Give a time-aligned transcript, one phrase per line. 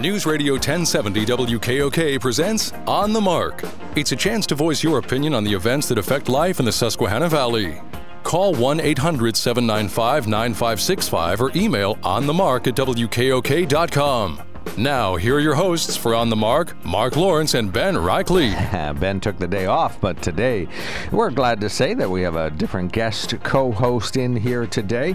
[0.00, 3.62] News Radio 1070 WKOK presents On the Mark.
[3.96, 6.72] It's a chance to voice your opinion on the events that affect life in the
[6.72, 7.82] Susquehanna Valley.
[8.22, 14.42] Call 1 800 795 9565 or email onthemark at WKOK.com.
[14.78, 18.54] Now, here are your hosts for On the Mark, Mark Lawrence and Ben Reichley.
[19.00, 20.66] ben took the day off, but today
[21.12, 25.14] we're glad to say that we have a different guest co host in here today.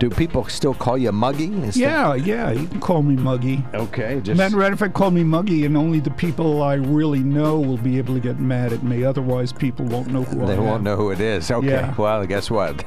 [0.00, 1.48] Do people still call you Muggy?
[1.78, 2.52] Yeah, yeah.
[2.52, 3.62] You can call me Muggy.
[3.74, 4.18] Okay.
[4.22, 4.38] Just...
[4.38, 7.60] Matter of fact, if I call me Muggy, and only the people I really know
[7.60, 9.04] will be able to get mad at me.
[9.04, 10.46] Otherwise, people won't know who they I am.
[10.48, 11.50] They won't know who it is.
[11.50, 11.68] Okay.
[11.68, 11.94] Yeah.
[11.98, 12.82] Well, guess what?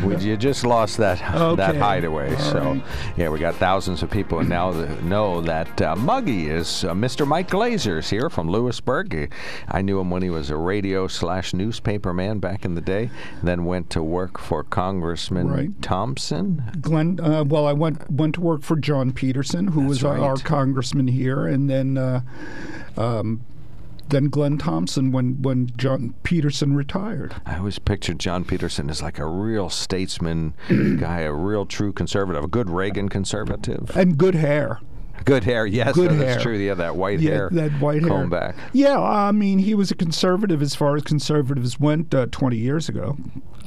[0.20, 1.54] you just lost that okay.
[1.54, 2.34] that hideaway.
[2.34, 2.82] All so, right.
[3.16, 7.24] yeah, we got thousands of people now that know that uh, Muggy is uh, Mr.
[7.24, 9.32] Mike Glazers here from Lewisburg.
[9.68, 13.10] I knew him when he was a radio slash newspaper man back in the day.
[13.44, 15.82] Then went to work for Congressman right.
[15.82, 16.62] Tom Thompson?
[16.80, 17.20] Glenn.
[17.20, 20.18] Uh, well, I went went to work for John Peterson, who That's was right.
[20.18, 21.98] our, congressman here, and then.
[21.98, 22.20] Uh,
[22.96, 23.42] um,
[24.08, 27.34] then Glenn Thompson when, when John Peterson retired.
[27.44, 30.54] I always pictured John Peterson as like a real statesman
[31.00, 33.96] guy, a real true conservative, a good Reagan conservative.
[33.96, 34.78] And good hair.
[35.26, 36.20] Good hair, yes, good hair.
[36.20, 36.56] that's true.
[36.56, 38.52] Yeah, that white yeah, hair, that white comb hair.
[38.52, 38.56] back.
[38.72, 42.88] Yeah, I mean, he was a conservative as far as conservatives went uh, 20 years
[42.88, 43.16] ago.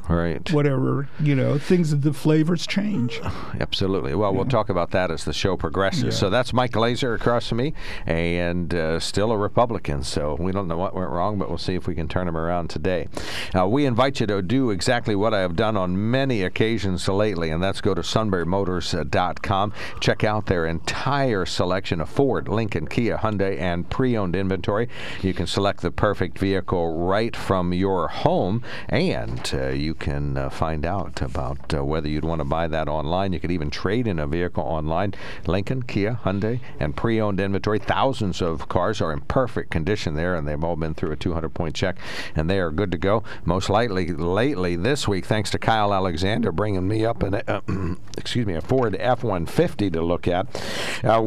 [0.10, 0.52] Right.
[0.52, 3.22] Whatever, you know, things the flavors change.
[3.60, 4.16] Absolutely.
[4.16, 4.38] Well, yeah.
[4.38, 6.04] we'll talk about that as the show progresses.
[6.04, 6.10] Yeah.
[6.12, 7.74] So that's Mike Glazer across from me,
[8.08, 10.04] and uh, still a Republican.
[10.04, 12.36] So we don't know what went wrong, but we'll see if we can turn him
[12.36, 13.08] around today.
[13.56, 17.52] Uh, we invite you to do exactly what I have done on many occasions lately,
[17.52, 19.74] and that's go to sunburymotors.com.
[20.00, 24.90] Check out their entire selection of Ford, Lincoln, Kia, Hyundai, and pre-owned inventory.
[25.22, 30.50] You can select the perfect vehicle right from your home, and uh, you can uh,
[30.50, 33.34] find out about uh, whether you'd want to buy that online.
[33.34, 35.14] You could even trade in a vehicle online.
[35.48, 37.80] Lincoln, Kia, Hyundai, and pre-owned inventory.
[37.80, 41.76] Thousands of cars are in perfect condition there, and they've all been through a 200-point
[41.76, 41.98] check,
[42.36, 43.24] and they are good to go.
[43.46, 47.62] Most likely, lately this week, thanks to Kyle Alexander bringing me up an uh,
[48.18, 50.48] excuse me a Ford F-150 to look at.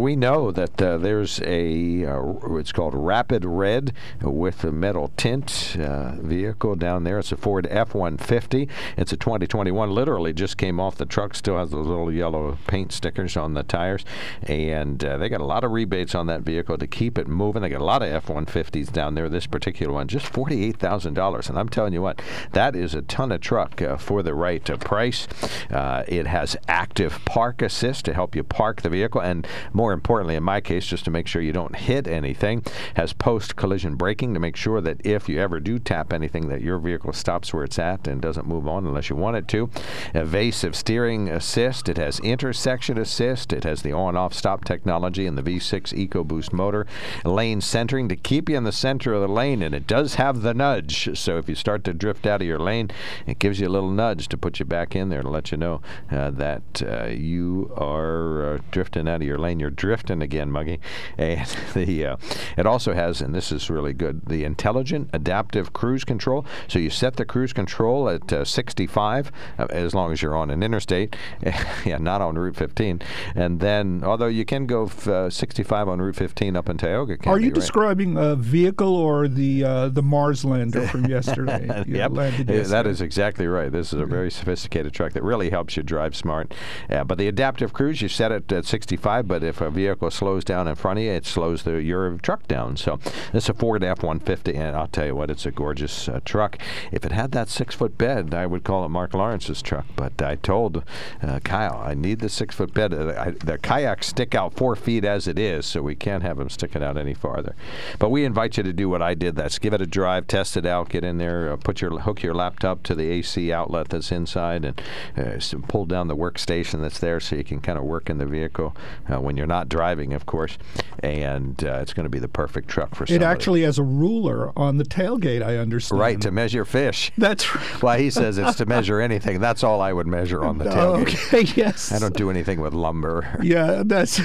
[0.03, 5.13] Uh, we know that uh, there's a uh, it's called Rapid Red with a metal
[5.17, 5.77] tint
[6.21, 7.19] vehicle down there.
[7.19, 8.69] It's a Ford F-150.
[8.97, 9.91] It's a 2021.
[9.91, 11.35] Literally just came off the truck.
[11.35, 14.05] Still has those little yellow paint stickers on the tires,
[14.43, 17.63] and uh, they got a lot of rebates on that vehicle to keep it moving.
[17.63, 19.29] They got a lot of F-150s down there.
[19.29, 22.21] This particular one, just forty-eight thousand dollars, and I'm telling you what,
[22.53, 25.29] that is a ton of truck uh, for the right uh, price.
[25.71, 30.37] Uh, it has active park assist to help you park the vehicle, and more importantly,
[30.37, 32.65] in my case, just to make sure you don't hit anything.
[32.95, 36.79] Has post-collision braking to make sure that if you ever do tap anything, that your
[36.79, 39.71] vehicle stops where it's at and doesn't move on unless you want it to.
[40.15, 41.89] Evasive steering assist.
[41.89, 43.53] It has intersection assist.
[43.53, 46.87] It has the on-off stop technology and the V6 EcoBoost motor.
[47.25, 50.43] Lane centering to keep you in the center of the lane, and it does have
[50.43, 51.19] the nudge.
[51.19, 52.91] So if you start to drift out of your lane,
[53.27, 55.59] it gives you a little nudge to put you back in there to let you
[55.59, 55.81] know
[56.11, 59.61] uh, that uh, you are uh, drifting out of your lane.
[59.61, 60.79] You're drifting again, Muggy.
[61.19, 61.45] And
[61.75, 62.17] the uh,
[62.57, 66.47] it also has, and this is really good, the intelligent adaptive cruise control.
[66.69, 70.51] So you set the cruise control at uh, 65, uh, as long as you're on
[70.51, 71.17] an interstate.
[71.85, 73.03] yeah, not on Route 15.
[73.35, 77.19] And then, although you can go f- uh, 65 on Route 15 up in Tioga.
[77.19, 77.37] County.
[77.37, 77.55] Are you right?
[77.55, 81.67] describing a vehicle or the uh, the Mars lander from yesterday?
[81.89, 82.63] yep, yesterday.
[82.63, 83.73] that is exactly right.
[83.73, 86.55] This is a very sophisticated truck that really helps you drive smart.
[86.89, 90.69] but the adaptive cruise, you set it at 65, but if a vehicle slows down
[90.69, 92.77] in front of you, it slows the, your truck down.
[92.77, 92.99] So
[93.33, 96.59] is a Ford F-150, and I'll tell you what, it's a gorgeous uh, truck.
[96.91, 99.87] If it had that six-foot bed, I would call it Mark Lawrence's truck.
[99.97, 100.85] But I told
[101.23, 102.95] uh, Kyle, I need the six foot bed.
[102.95, 106.37] Uh, I, the kayaks stick out four feet as it is, so we can't have
[106.37, 107.55] them sticking out any farther.
[107.99, 109.37] But we invite you to do what I did.
[109.37, 112.23] That's give it a drive, test it out, get in there, uh, put your hook
[112.23, 114.81] your laptop to the AC outlet that's inside, and
[115.17, 115.39] uh,
[115.69, 118.77] pull down the workstation that's there, so you can kind of work in the vehicle
[119.09, 120.59] uh, when you're not driving, of course.
[121.01, 123.07] And uh, it's going to be the perfect truck for.
[123.07, 123.25] Somebody.
[123.25, 125.43] It actually has a ruler on the tailgate.
[125.43, 126.01] I understand.
[126.01, 127.13] Right to measure fish.
[127.19, 127.83] That's right.
[127.83, 131.35] Well, he says it's to measure anything, that's all I would measure on the tailgate.
[131.35, 131.93] Okay, yes.
[131.93, 133.39] I don't do anything with lumber.
[133.53, 134.21] Yeah, that's.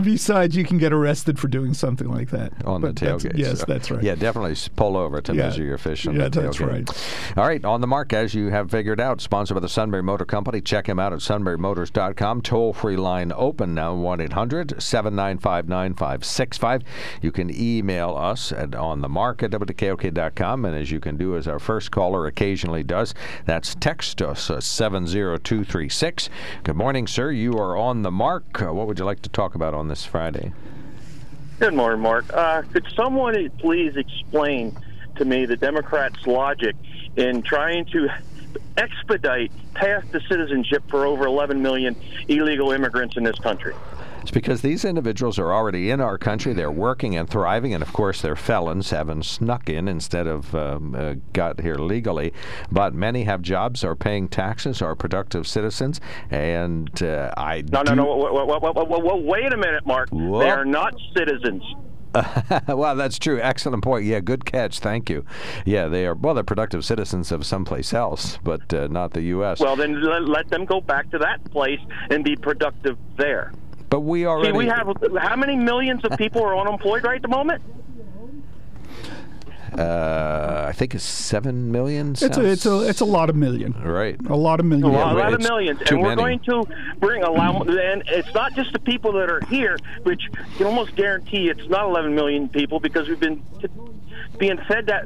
[0.00, 3.36] besides, you can get arrested for doing something like that on but the tailgate.
[3.36, 3.64] Yes, so.
[3.66, 4.02] that's right.
[4.02, 5.42] Yeah, definitely pull over to yeah.
[5.42, 6.42] measure your fish on yeah, the tailgate.
[6.44, 7.36] that's right.
[7.36, 10.24] All right, on the mark, as you have figured out, sponsored by the Sunbury Motor
[10.24, 10.60] Company.
[10.60, 12.42] Check him out at sunburymotors.com.
[12.42, 16.82] Toll free line open now 1 800 795 9565.
[17.22, 20.64] You can email us at on the mark at WKOK.com.
[20.64, 23.14] And as you can do, as our first caller occasionally does,
[23.44, 26.30] that's text us uh, 70236.
[26.64, 27.30] Good morning, sir.
[27.30, 28.62] You are on the mark.
[28.62, 30.52] Uh, what would you like to talk about on this Friday?
[31.58, 32.32] Good morning, Mark.
[32.32, 34.78] Uh, could someone please explain
[35.16, 36.76] to me the Democrats' logic
[37.16, 38.08] in trying to
[38.76, 41.96] expedite path to citizenship for over 11 million
[42.28, 43.74] illegal immigrants in this country?
[44.28, 46.52] It's because these individuals are already in our country.
[46.52, 50.94] They're working and thriving, and of course, they're felons, having snuck in instead of um,
[50.94, 52.34] uh, got here legally.
[52.70, 57.94] But many have jobs, are paying taxes, are productive citizens, and uh, I no, no,
[57.94, 59.16] no.
[59.24, 60.10] Wait a minute, Mark.
[60.10, 61.62] They are not citizens.
[62.68, 63.40] well, that's true.
[63.40, 64.04] Excellent point.
[64.04, 64.78] Yeah, good catch.
[64.80, 65.24] Thank you.
[65.64, 66.14] Yeah, they are.
[66.14, 69.60] Well, they're productive citizens of someplace else, but uh, not the U.S.
[69.60, 71.80] Well, then let them go back to that place
[72.10, 73.54] and be productive there.
[73.90, 74.48] But we already.
[74.50, 74.88] See, we have
[75.18, 77.62] how many millions of people are unemployed right at the moment?
[79.76, 82.12] Uh, I think it's seven million.
[82.12, 83.72] It's a, it's a it's a lot of million.
[83.72, 84.16] Right.
[84.28, 84.88] A lot of millions.
[84.94, 86.22] A Yeah, lot, of millions, and we're many.
[86.22, 86.64] going to
[86.98, 87.60] bring a allow.
[87.62, 91.68] And it's not just the people that are here, which you can almost guarantee it's
[91.68, 93.68] not 11 million people because we've been t-
[94.38, 95.04] being fed that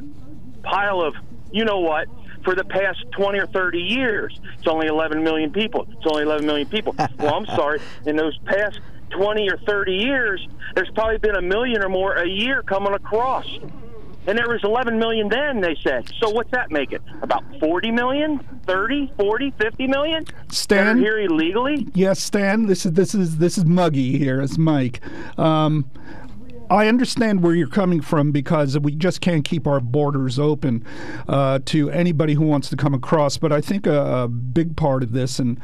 [0.63, 1.15] pile of
[1.51, 2.07] you know what
[2.45, 4.39] for the past 20 or 30 years.
[4.59, 5.87] It's only 11 million people.
[5.91, 6.95] It's only 11 million people.
[7.19, 7.81] well, I'm sorry.
[8.07, 8.81] In those past
[9.11, 13.47] 20 or 30 years, there's probably been a million or more a year coming across.
[14.25, 16.09] And there was 11 million then, they said.
[16.21, 17.03] So what's that make it?
[17.23, 18.39] About 40 million?
[18.67, 20.27] 30, 40, 50 million?
[20.49, 20.99] Stan?
[20.99, 21.89] here illegally?
[21.95, 22.67] Yes, Stan.
[22.67, 24.41] This is this is this is Muggy here.
[24.41, 25.01] It's Mike.
[25.37, 25.91] Um,
[26.73, 30.87] I understand where you're coming from because we just can't keep our borders open
[31.29, 33.37] uh, to anybody who wants to come across.
[33.37, 35.61] But I think a, a big part of this and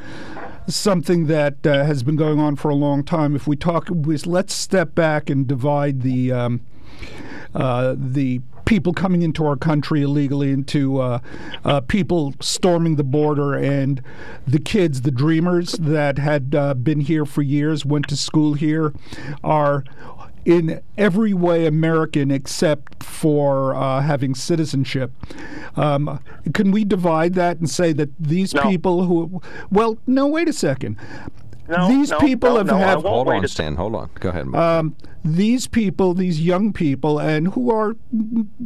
[0.67, 3.35] something that uh, has been going on for a long time.
[3.35, 6.31] If we talk, let's step back and divide the.
[6.31, 6.61] Um,
[7.55, 11.19] uh, the people coming into our country illegally into uh,
[11.65, 14.03] uh, people storming the border and
[14.45, 18.93] the kids, the dreamers that had uh, been here for years, went to school here,
[19.43, 19.83] are
[20.45, 25.11] in every way American except for uh, having citizenship.
[25.75, 26.19] Um,
[26.53, 28.63] can we divide that and say that these No.
[28.63, 30.97] people who, well, no, wait a second.
[31.69, 33.75] No, these no, people no, have no, have Hold on, Stan.
[33.75, 34.09] Hold on.
[34.19, 34.47] Go ahead.
[34.47, 34.59] Mike.
[34.59, 37.95] um, these people, these young people, and who are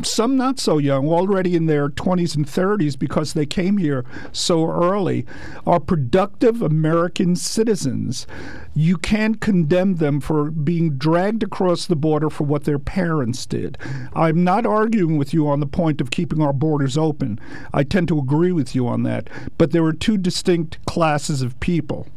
[0.03, 4.65] some not so young, already in their 20s and 30s because they came here so
[4.69, 5.25] early,
[5.65, 8.25] are productive American citizens.
[8.73, 13.77] You can't condemn them for being dragged across the border for what their parents did.
[14.15, 17.39] I'm not arguing with you on the point of keeping our borders open.
[17.73, 19.29] I tend to agree with you on that.
[19.57, 22.07] But there are two distinct classes of people.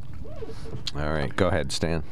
[0.96, 1.34] All right.
[1.36, 2.02] Go ahead, Stan.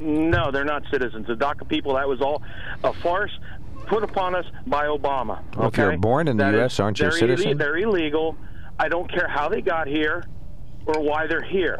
[0.00, 1.26] No, they're not citizens.
[1.26, 2.42] The DACA people, that was all
[2.84, 3.32] a farce
[3.86, 5.40] put upon us by Obama.
[5.56, 7.76] Well, if you're born in the That U.S., is- aren't you a they're ille- they're
[7.78, 8.36] illegal.
[8.78, 10.24] I don't care how they got here
[10.86, 11.78] or why they're here.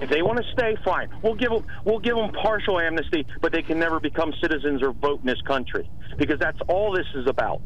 [0.00, 1.08] If they want to stay, fine.
[1.22, 4.92] We'll give them we'll give them partial amnesty, but they can never become citizens or
[4.92, 7.62] vote in this country because that's all this is about.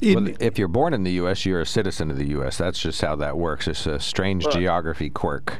[0.00, 2.56] In- Well, if you're born in the U.S., you're a citizen of the U.S.
[2.58, 3.68] That's just how that works.
[3.68, 4.54] It's a strange Look.
[4.54, 5.58] geography quirk.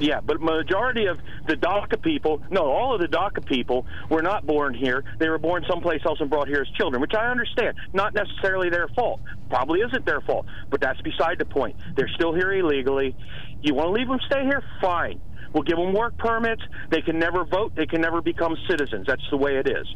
[0.00, 4.44] Yeah, but majority of the DACA people, no, all of the DACA people were not
[4.44, 5.04] born here.
[5.20, 7.74] They were born someplace else and brought here as children, which I understand.
[7.92, 9.20] Not necessarily their fault.
[9.50, 11.76] Probably isn't their fault, but that's beside the point.
[11.96, 13.16] They're still here illegally.
[13.62, 14.62] You want to leave them stay here?
[14.82, 15.20] Fine.
[15.54, 16.62] We'll give them work permits.
[16.90, 17.72] They can never vote.
[17.76, 19.06] They can never become citizens.
[19.06, 19.86] That's the way it is.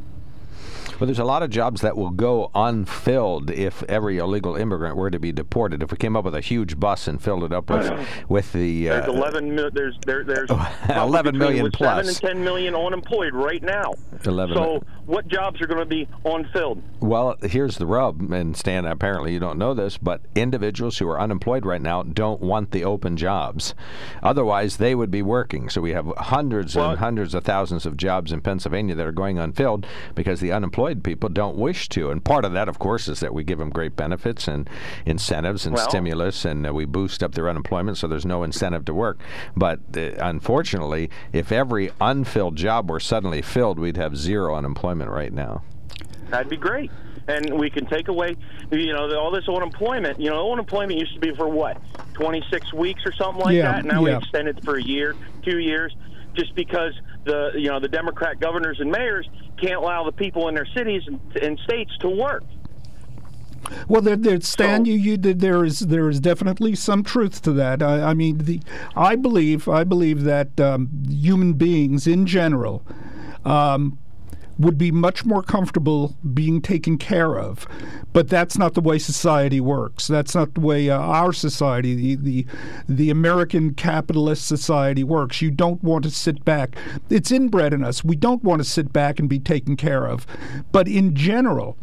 [0.99, 5.11] Well, there's a lot of jobs that will go unfilled if every illegal immigrant were
[5.11, 5.83] to be deported.
[5.83, 8.87] If we came up with a huge bus and filled it up with, with the
[8.87, 12.07] There's uh, 11 mil- there's there, there's probably 11 between million plus.
[12.07, 13.95] 7 and 10 million unemployed right now.
[14.25, 16.82] 11 So what jobs are going to be unfilled?
[17.00, 21.18] Well, here's the rub, and Stan, apparently you don't know this, but individuals who are
[21.18, 23.74] unemployed right now don't want the open jobs.
[24.22, 25.70] Otherwise, they would be working.
[25.70, 29.12] So we have hundreds Well- and hundreds of thousands of jobs in Pennsylvania that are
[29.12, 32.10] going unfilled because the unemployed people don't wish to.
[32.10, 34.68] And part of that, of course, is that we give them great benefits and
[35.06, 38.84] incentives and Well- stimulus, and uh, we boost up their unemployment so there's no incentive
[38.84, 39.18] to work.
[39.56, 45.33] But uh, unfortunately, if every unfilled job were suddenly filled, we'd have zero unemployment right
[45.33, 45.62] now.
[46.31, 46.90] That'd be great.
[47.26, 48.37] And we can take away,
[48.71, 50.19] you know, all this unemployment.
[50.19, 51.76] You know, unemployment used to be for what,
[52.14, 53.85] 26 weeks or something like Yeah, that.
[53.85, 55.95] Now we extend it for a year, two years,
[56.35, 59.28] just because the you know the Democrat governors and mayors
[59.61, 62.45] can't allow the people in their cities and, and states to work.
[63.88, 67.52] Well, there, there, Stan, So- you, you, there is there is definitely some truth to
[67.52, 67.83] that.
[67.83, 68.61] I, I mean, the,
[68.97, 72.83] I believe I believe that um, human beings in general
[73.45, 73.99] um,
[74.58, 77.66] would be much more comfortable being taken care of,
[78.12, 80.06] but that's not the way society works.
[80.08, 82.46] That's not the way uh, our society, the, the
[82.88, 85.40] the American capitalist society works.
[85.40, 86.76] You don't want to sit back.
[87.08, 88.02] It's inbred in us.
[88.02, 90.26] We don't want to sit back and be taken care of,
[90.72, 91.76] but in general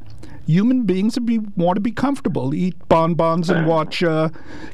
[0.48, 4.30] human beings be, want to be comfortable, eat bonbons and watch uh,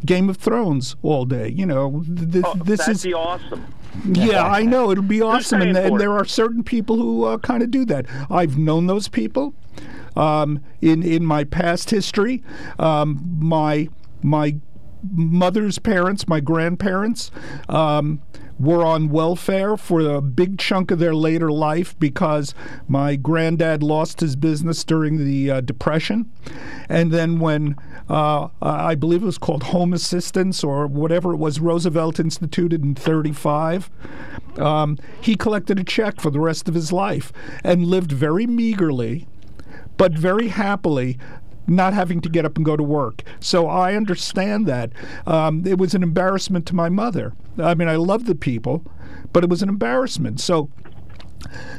[0.06, 1.48] Game of Thrones all day.
[1.48, 3.66] You know, th- Oh, this that'd is be awesome.
[4.06, 7.62] Yeah, I know it'll be awesome, and, and there are certain people who uh, kind
[7.64, 8.06] of do that.
[8.30, 9.54] I've known those people
[10.16, 12.44] um, in in my past history.
[12.80, 13.90] Um, my
[14.22, 14.58] my
[15.12, 17.32] mother's parents, my grandparents,
[17.70, 18.22] um,
[18.62, 22.54] were on welfare for a big chunk of their later life because
[22.88, 26.32] my granddad lost his business during the uh, Depression.
[26.88, 27.76] And then when
[28.10, 32.96] uh, I believe it was called Home Assistance or whatever it was, Roosevelt instituted in
[32.96, 33.90] 35,
[34.58, 37.32] um, he collected a check for the rest of his life
[37.64, 39.28] and lived very meagerly
[39.98, 41.18] but very happily
[41.68, 43.24] not having to get up and go to work.
[43.40, 44.92] So I understand that.
[45.26, 47.34] Um, it was an embarrassment to my mother.
[47.58, 48.84] I mean, I love the people,
[49.34, 50.40] but it was an embarrassment.
[50.40, 50.70] So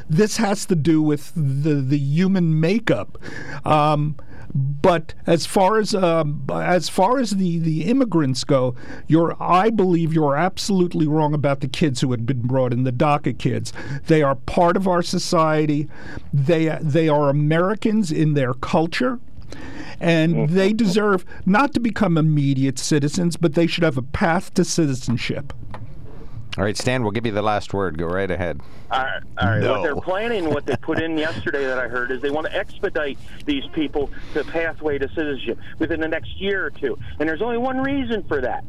[0.09, 3.17] this has to do with the, the human makeup.
[3.65, 4.17] Um,
[4.55, 8.75] but as far as um, as far as the, the immigrants go,
[9.07, 12.91] you're I believe you're absolutely wrong about the kids who had been brought in, the
[12.91, 13.73] DACA kids.
[14.05, 15.89] They are part of our society.
[16.31, 19.19] They they are Americans in their culture.
[20.03, 20.55] And mm-hmm.
[20.55, 25.53] they deserve not to become immediate citizens, but they should have a path to citizenship.
[26.57, 27.97] All right, Stan, we'll give you the last word.
[27.97, 28.59] Go right ahead.
[28.91, 29.67] All right, all right.
[29.67, 32.55] What they're planning, what they put in yesterday that I heard, is they want to
[32.55, 36.99] expedite these people to pathway to citizenship within the next year or two.
[37.19, 38.65] And there's only one reason for that.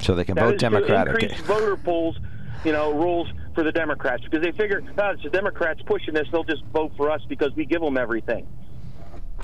[0.00, 2.16] So they can That vote is to increase voter polls,
[2.64, 6.28] you know, rules for the Democrats because they figure, oh, it's the Democrats pushing this.
[6.30, 8.46] They'll just vote for us because we give them everything.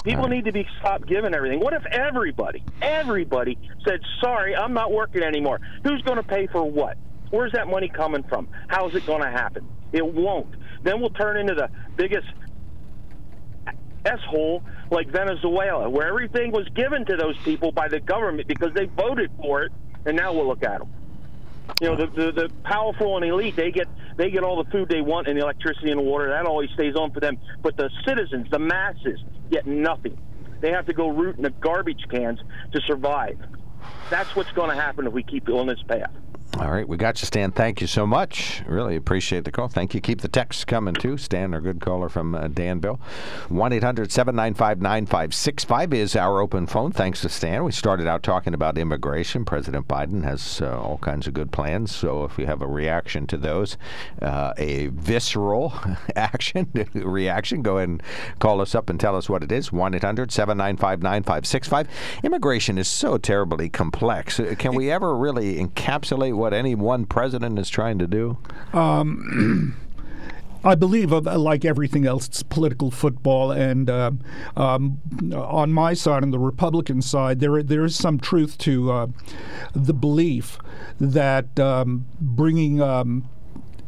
[0.05, 1.61] People need to be stopped giving everything.
[1.61, 3.57] What if everybody, everybody
[3.87, 5.61] said, "Sorry, I'm not working anymore"?
[5.85, 6.97] Who's going to pay for what?
[7.31, 8.49] Where's that money coming from?
[8.67, 9.67] How's it going to happen?
[9.93, 10.55] It won't.
[10.83, 12.27] Then we'll turn into the biggest
[14.05, 18.73] s hole like Venezuela, where everything was given to those people by the government because
[18.75, 19.73] they voted for it,
[20.05, 20.89] and now we'll look at them.
[21.81, 24.89] You know, the, the the powerful and elite they get they get all the food
[24.89, 26.29] they want and the electricity and the water.
[26.29, 27.39] That always stays on for them.
[27.63, 30.17] But the citizens, the masses, get nothing.
[30.61, 32.39] They have to go root in the garbage cans
[32.73, 33.39] to survive.
[34.11, 36.13] That's what's going to happen if we keep on this path.
[36.59, 37.51] All right, we got you, Stan.
[37.51, 38.63] Thank you so much.
[38.67, 39.69] Really appreciate the call.
[39.69, 40.03] Thank you.
[40.03, 41.17] Keep the texts coming, too.
[41.17, 43.01] Stan, our good caller from uh, Danville.
[43.49, 46.93] 1 800 795 9565 is our open phone.
[46.93, 47.65] Thanks to Stan.
[47.65, 49.47] We started out talking about immigration.
[49.47, 51.95] President Biden has uh, all kinds of good plans.
[51.95, 53.79] So if you have a reaction to those,
[54.21, 55.73] uh, a visceral
[56.17, 58.03] action, reaction, go ahead and
[58.41, 59.73] call us up and tell us what it is.
[59.73, 61.89] 1 800 795 9565.
[62.25, 64.39] Immigration is so terribly complex.
[64.39, 68.37] Uh, Can we ever really encapsulate what any one president is trying to do?
[70.65, 73.53] I believe, uh, like everything else, it's political football.
[73.53, 74.19] And um
[74.57, 75.01] um,
[75.33, 79.07] on my side, on the Republican side, there there is some truth to uh,
[79.73, 80.59] the belief
[81.01, 83.29] that um, bringing um,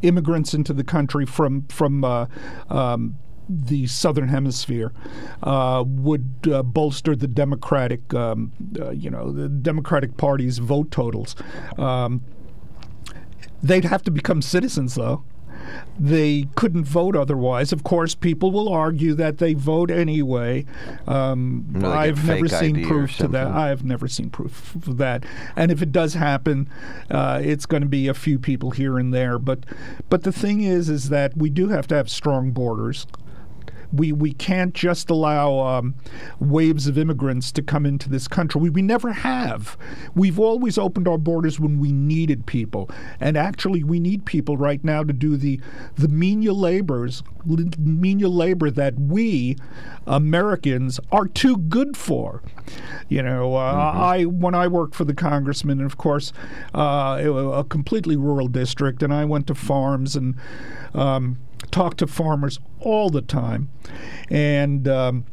[0.01, 2.27] immigrants into the country from from uh,
[2.69, 3.17] um,
[3.49, 4.93] the southern hemisphere
[5.43, 11.35] uh, would uh, bolster the Democratic, um, uh, you know, the Democratic Party's vote totals.
[11.77, 12.23] Um,
[13.67, 15.23] they'd have to become citizens, though.
[15.99, 17.71] They couldn't vote otherwise.
[17.73, 20.65] Of course, people will argue that they vote anyway.
[21.07, 23.47] Um, No, I've never seen ID proof to that.
[23.47, 25.25] I've never seen proof of that.
[25.55, 26.69] And if it does happen,
[27.09, 29.39] uh, it's going to be a few people here and there.
[29.39, 29.65] But,
[30.09, 33.07] but the thing is, is that we do have to have strong borders.
[33.93, 35.95] We, we can't just allow um,
[36.39, 38.61] waves of immigrants to come into this country.
[38.61, 39.77] We, we never have.
[40.15, 42.89] We've always opened our borders when we needed people,
[43.19, 45.59] and actually, we need people right now to do the
[45.95, 47.23] the menial labors,
[47.77, 49.57] menial labor that we
[50.07, 52.41] Americans are too good for.
[53.09, 56.33] You know, uh, I when I worked for the congressman, and of course,
[56.73, 60.35] uh, a completely rural district, and I went to farms and.
[60.93, 63.69] Um, talk to farmers all the time,
[64.29, 65.25] and um,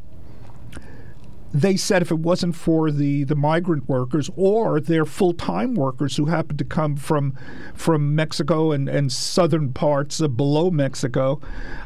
[1.53, 6.17] they said if it wasn't for the, the migrant workers or their full time workers
[6.17, 7.35] who happened to come from
[7.75, 11.41] from Mexico and, and southern parts of below Mexico,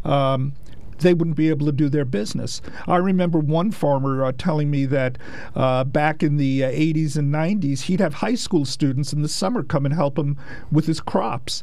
[0.05, 0.55] um,
[0.99, 2.63] they wouldn't be able to do their business.
[2.87, 5.19] I remember one farmer uh, telling me that
[5.55, 9.29] uh, back in the uh, 80s and 90s, he'd have high school students in the
[9.29, 10.39] summer come and help him
[10.71, 11.63] with his crops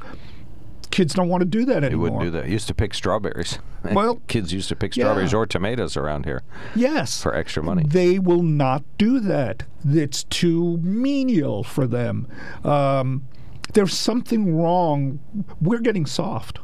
[0.93, 1.89] kids don't want to do that anymore.
[1.89, 2.47] He wouldn't do that.
[2.47, 3.59] Used to pick strawberries.
[3.91, 5.39] Well, kids used to pick strawberries yeah.
[5.39, 6.41] or tomatoes around here.
[6.73, 7.83] Yes, for extra money.
[7.85, 9.63] They will not do that.
[9.85, 12.29] It's too menial for them.
[12.63, 13.27] Um,
[13.73, 15.19] there's something wrong.
[15.59, 16.59] We're getting soft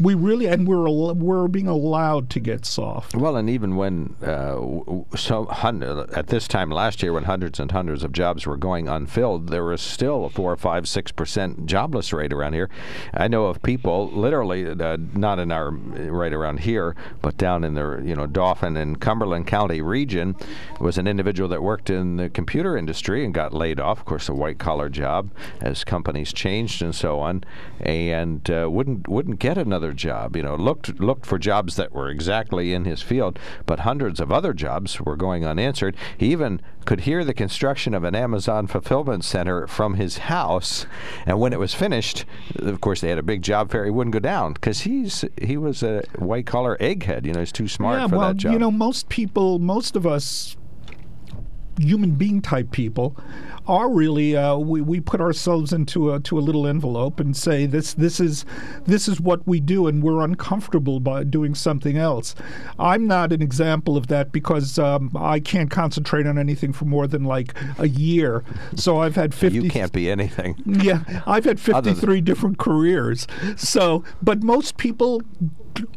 [0.00, 3.14] we really and we're we're being allowed to get soft.
[3.14, 5.48] Well, and even when uh, so
[6.14, 9.64] at this time last year, when hundreds and hundreds of jobs were going unfilled, there
[9.64, 12.70] was still a four, five, six percent jobless rate around here.
[13.14, 17.74] I know of people, literally, uh, not in our right around here, but down in
[17.74, 20.36] the you know Dauphin and Cumberland County region,
[20.80, 23.98] was an individual that worked in the computer industry and got laid off.
[23.98, 25.30] Of course, a white collar job
[25.60, 27.44] as companies changed and so on,
[27.80, 30.36] and uh, wouldn't wouldn't get another job.
[30.36, 34.32] You know, looked looked for jobs that were exactly in his field, but hundreds of
[34.32, 35.96] other jobs were going unanswered.
[36.16, 40.86] He even could hear the construction of an Amazon fulfillment center from his house,
[41.26, 42.24] and when it was finished,
[42.56, 43.84] of course they had a big job fair.
[43.84, 47.26] He wouldn't go down because he's he was a white collar egghead.
[47.26, 48.52] You know, he's too smart yeah, for well, that job.
[48.52, 50.56] You know, most people, most of us
[51.78, 53.16] human being type people
[53.66, 57.66] are really uh, we, we put ourselves into a to a little envelope and say
[57.66, 58.44] this this is
[58.86, 62.34] this is what we do and we're uncomfortable by doing something else.
[62.78, 67.06] I'm not an example of that because um, I can't concentrate on anything for more
[67.06, 68.42] than like a year.
[68.74, 70.56] So I've had 50 You can't be anything.
[70.66, 73.26] Yeah, I've had 53 different careers.
[73.56, 75.22] So, but most people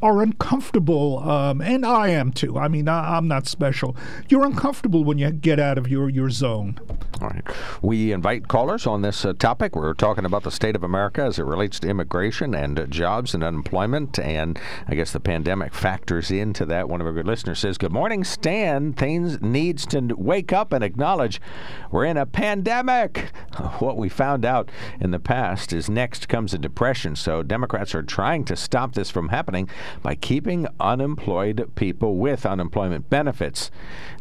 [0.01, 2.57] are uncomfortable, um, and I am too.
[2.57, 3.95] I mean, I, am not special.
[4.29, 6.79] You're uncomfortable when you get out of your, your zone.
[7.21, 7.43] All right.
[7.81, 9.75] We invite callers on this uh, topic.
[9.75, 13.33] We're talking about the state of America as it relates to immigration and uh, jobs
[13.33, 16.89] and unemployment, and I guess the pandemic factors into that.
[16.89, 18.93] One of our good listeners says, Good morning, Stan.
[18.93, 21.39] Things needs to wake up and acknowledge
[21.91, 23.31] we're in a pandemic.
[23.79, 24.69] What we found out
[24.99, 29.09] in the past is next comes a depression, so Democrats are trying to stop this
[29.09, 29.62] from happening
[30.01, 33.71] by keeping unemployed people with unemployment benefits.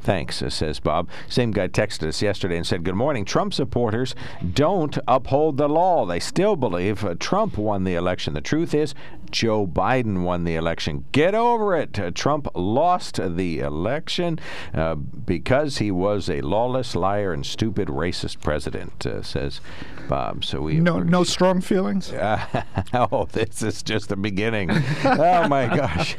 [0.02, 1.08] Thanks, says Bob.
[1.28, 3.24] Same guy texted us yesterday and said, Good morning.
[3.24, 4.16] Trump supporters
[4.52, 6.04] don't uphold the law.
[6.06, 8.34] They still believe uh, Trump won the election.
[8.34, 8.94] The truth is,
[9.30, 11.06] Joe Biden won the election.
[11.12, 11.98] Get over it.
[11.98, 14.38] Uh, Trump lost the election
[14.74, 19.60] uh, because he was a lawless liar and stupid racist president, uh, says
[20.08, 20.44] Bob.
[20.44, 22.12] So we no no strong feelings.
[22.92, 24.70] oh, this is just the beginning.
[25.04, 26.16] oh my gosh!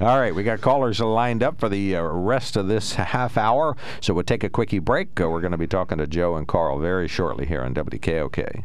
[0.00, 3.76] All right, we got callers lined up for the uh, rest of this half hour.
[4.00, 5.18] So we'll take a quickie break.
[5.20, 8.64] Uh, we're going to be talking to Joe and Carl very shortly here on WKOK.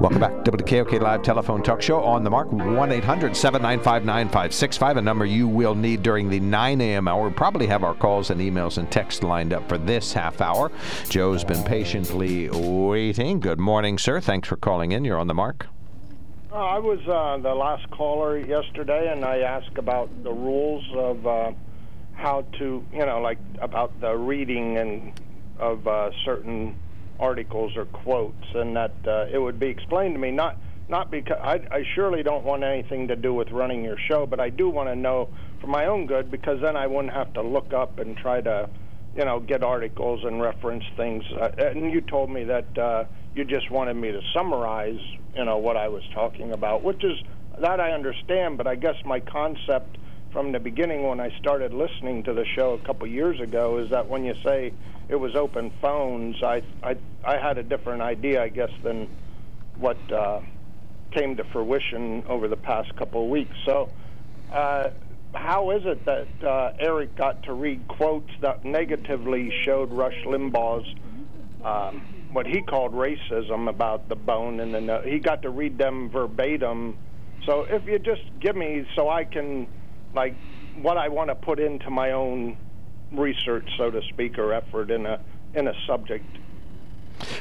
[0.00, 0.44] Welcome back.
[0.44, 2.52] WKOK Live Telephone Talk Show on the mark.
[2.52, 7.06] 1 800 795 9565, a number you will need during the 9 a.m.
[7.06, 7.22] hour.
[7.22, 10.72] We'll probably have our calls and emails and texts lined up for this half hour.
[11.08, 13.38] Joe's been patiently waiting.
[13.38, 14.20] Good morning, sir.
[14.20, 15.04] Thanks for calling in.
[15.04, 15.68] You're on the mark.
[16.52, 21.26] Uh, I was uh, the last caller yesterday, and I asked about the rules of
[21.26, 21.52] uh,
[22.12, 25.20] how to, you know, like about the reading and
[25.58, 26.76] of uh, certain
[27.18, 31.38] articles or quotes, and that uh, it would be explained to me not not because
[31.42, 34.68] I, I surely don't want anything to do with running your show, but I do
[34.68, 37.98] want to know for my own good because then I wouldn't have to look up
[37.98, 38.68] and try to,
[39.16, 41.24] you know, get articles and reference things.
[41.40, 45.00] Uh, and you told me that uh, you just wanted me to summarize,
[45.34, 47.16] you know, what I was talking about, which is
[47.60, 49.96] that I understand, but I guess my concept
[50.34, 53.88] from the beginning when I started listening to the show a couple years ago is
[53.90, 54.74] that when you say
[55.08, 59.08] it was open phones, I I I had a different idea, I guess, than
[59.78, 60.40] what uh,
[61.12, 63.56] came to fruition over the past couple of weeks.
[63.64, 63.90] So,
[64.52, 64.88] uh,
[65.34, 70.92] how is it that uh, Eric got to read quotes that negatively showed Rush Limbaugh's
[71.64, 75.78] um, what he called racism about the bone and the no- he got to read
[75.78, 76.96] them verbatim.
[77.46, 79.68] So if you just give me so I can
[80.14, 80.34] like
[80.80, 82.56] what I want to put into my own
[83.12, 85.20] research, so to speak, or effort in a
[85.54, 86.24] in a subject.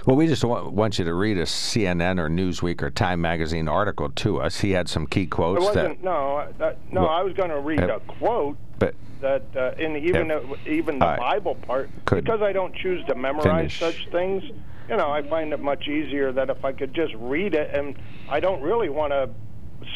[0.06, 3.68] Well, we just want, want you to read a CNN or Newsweek or Time Magazine
[3.68, 4.60] article to us.
[4.60, 6.04] He had some key quotes that.
[6.04, 7.02] no that, no.
[7.02, 10.36] Well, I was going to read uh, a quote But that uh, in even Yeah.
[10.36, 11.16] uh, even the.
[11.18, 13.80] Bible part because I don't choose to memorize finish.
[13.80, 14.44] such things.
[14.90, 17.96] You know, I find it much easier that if I could just read it, and
[18.30, 19.30] I don't really want to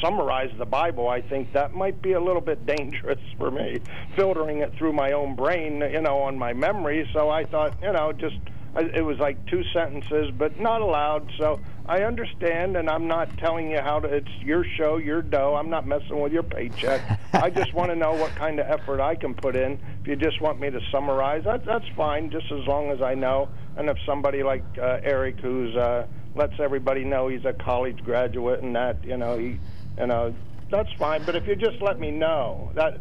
[0.01, 1.09] summarize the Bible.
[1.09, 3.79] I think that might be a little bit dangerous for me,
[4.15, 7.09] filtering it through my own brain, you know, on my memory.
[7.13, 8.37] So I thought, you know, just
[8.75, 11.31] it was like two sentences, but not allowed.
[11.37, 14.07] So I understand, and I'm not telling you how to.
[14.07, 15.55] It's your show, your dough.
[15.55, 17.19] I'm not messing with your paycheck.
[17.33, 19.79] I just want to know what kind of effort I can put in.
[20.01, 23.15] If you just want me to summarize, that, that's fine, just as long as I
[23.15, 23.49] know.
[23.77, 28.61] And if somebody like uh, Eric, who's uh, lets everybody know he's a college graduate
[28.61, 29.59] and that, you know, he,
[29.97, 30.33] you know,
[30.69, 31.23] that's fine.
[31.25, 32.99] But if you just let me know, that,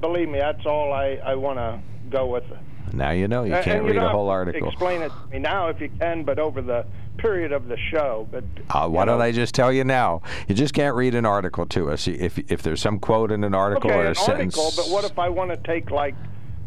[0.00, 2.44] believe me, that's all I I want to go with.
[2.92, 4.68] now you know you can't and read don't a whole article.
[4.68, 6.84] Explain it to me now if you can, but over the
[7.18, 8.26] period of the show.
[8.30, 10.22] But Uh, why you don't I just tell you now?
[10.48, 12.08] You just can't read an article to us.
[12.08, 14.58] If if there's some quote in an article okay, or a an sentence.
[14.58, 14.72] article?
[14.76, 16.14] But what if I want to take like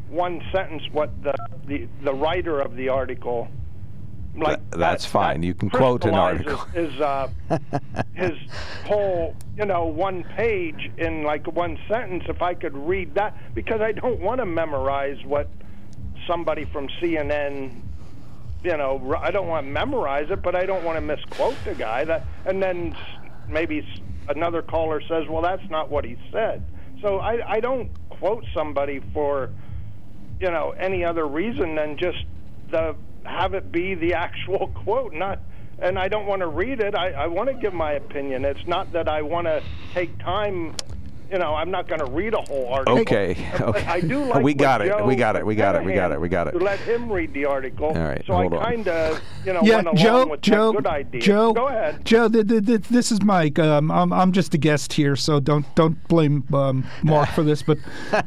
[0.10, 0.84] one sentence?
[0.92, 1.34] What the
[1.68, 3.48] the the writer of the article.
[4.36, 5.41] Like Th- that's that- fine.
[5.41, 6.58] that You can quote an article.
[6.74, 7.30] His uh,
[8.13, 8.32] his
[8.86, 12.26] whole, you know, one page in like one sentence.
[12.28, 15.50] If I could read that, because I don't want to memorize what
[16.28, 17.82] somebody from CNN
[18.65, 21.76] you know, I don't want to memorize it, but I don't want to misquote the
[21.76, 22.04] guy.
[22.04, 22.95] That, and then
[23.48, 23.88] maybe
[24.28, 26.63] another caller says, "Well, that's not what he said."
[27.02, 29.52] So I, I don't quote somebody for,
[30.39, 32.17] you know, any other reason than just
[32.71, 32.95] the
[33.26, 35.40] have it be the actual quote, not.
[35.80, 36.96] And I don't want to read it.
[36.96, 38.46] I, I want to give my opinion.
[38.46, 39.62] It's not that I want to
[39.94, 40.74] take time.
[41.30, 43.00] You know, I'm not going to read a whole article.
[43.00, 43.84] Okay, okay.
[43.86, 46.12] I do like We got it, Joe we got it, we got it, we got
[46.14, 46.56] it, we got it.
[46.62, 47.88] Let him read the article.
[47.88, 48.64] All right, so hold I on.
[48.64, 51.22] kind of, you know, yeah, went along Joe, with Joe, that good idea.
[51.22, 52.06] Joe, Go ahead.
[52.06, 52.30] Joe.
[52.30, 53.58] Th- th- th- this is Mike.
[53.60, 57.64] Um, I'm I'm just a guest here, so don't don't blame um, Mark for this.
[57.64, 57.80] But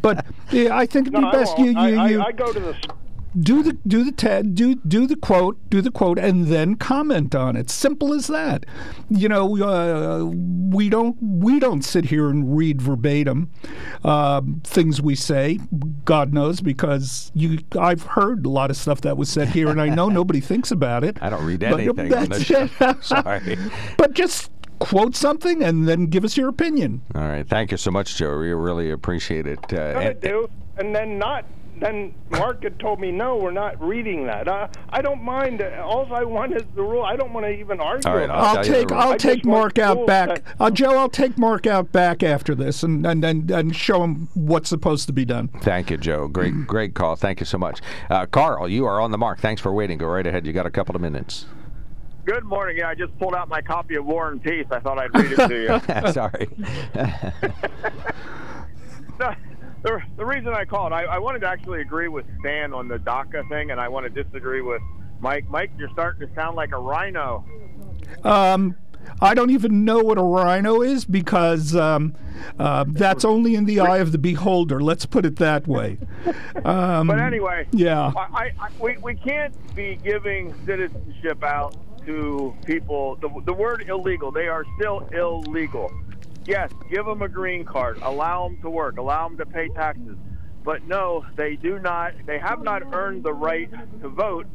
[0.03, 1.71] but yeah, I think it'd be No, best won't.
[1.71, 2.77] you you, I, you I, I go to the.
[3.38, 6.74] S- do the do the ta- do do the quote, do the quote, and then
[6.77, 7.70] comment on it.
[7.70, 8.64] Simple as that.
[9.11, 13.51] You know, uh, we don't we don't sit here and read verbatim
[14.05, 15.59] um, things we say.
[16.05, 19.81] God knows, because you I've heard a lot of stuff that was said here, and
[19.81, 21.18] I know nobody thinks about it.
[21.22, 22.68] I don't read But anything on that's this show.
[22.81, 23.05] it.
[23.05, 23.57] Sorry.
[23.96, 27.03] but just quote something and then give us your opinion.
[27.14, 27.46] All right.
[27.48, 28.38] Thank you so much, Joe.
[28.38, 29.59] We really appreciate it.
[29.72, 31.44] Uh, and- do, and then not.
[31.81, 34.49] Then Mark had told me, no, we're not reading that.
[34.49, 35.62] Uh, I don't mind.
[35.62, 37.03] All I want is the rule.
[37.03, 39.45] I don't want to even argue All right, about I'll I'll take I'll I take
[39.45, 40.43] Mark out back.
[40.59, 44.29] Uh, Joe, I'll take Mark out back after this and and, and, and show him
[44.35, 45.49] what's supposed to be done.
[45.62, 46.29] Thank you, Joe.
[46.29, 47.17] Great, great call.
[47.17, 47.81] Thank you so much.
[48.11, 49.41] Uh, Carl, you are on the mark.
[49.41, 49.99] Thanks for waiting.
[49.99, 50.47] Go right ahead.
[50.47, 51.47] You got a couple of minutes.
[52.25, 52.77] Good morning.
[52.77, 54.67] Yeah, I just pulled out my copy of War and Peace.
[54.71, 56.12] I thought I'd read it to you.
[56.12, 56.49] Sorry.
[59.83, 62.99] the, the, reason I called, I, I wanted to actually agree with Stan on the
[62.99, 64.83] DACA thing, and I want to disagree with
[65.21, 65.49] Mike.
[65.49, 67.45] Mike, you're starting to sound like a RINO.
[68.25, 68.77] Um,
[69.21, 72.14] I don't even know what a RINO is because um,
[72.59, 74.81] uh, that's only in the eye of the beholder.
[74.81, 75.99] Let's put it that way.
[76.64, 78.12] Um, But anyway, yeah.
[78.17, 83.17] I, I, we, we can't be giving citizenship out to people.
[83.17, 85.91] The, the word illegal, they are still illegal.
[86.49, 90.17] Yes, give them a green card, allow them to work, allow them to pay taxes.
[90.65, 94.47] But no, they do not, they have not earned the right to vote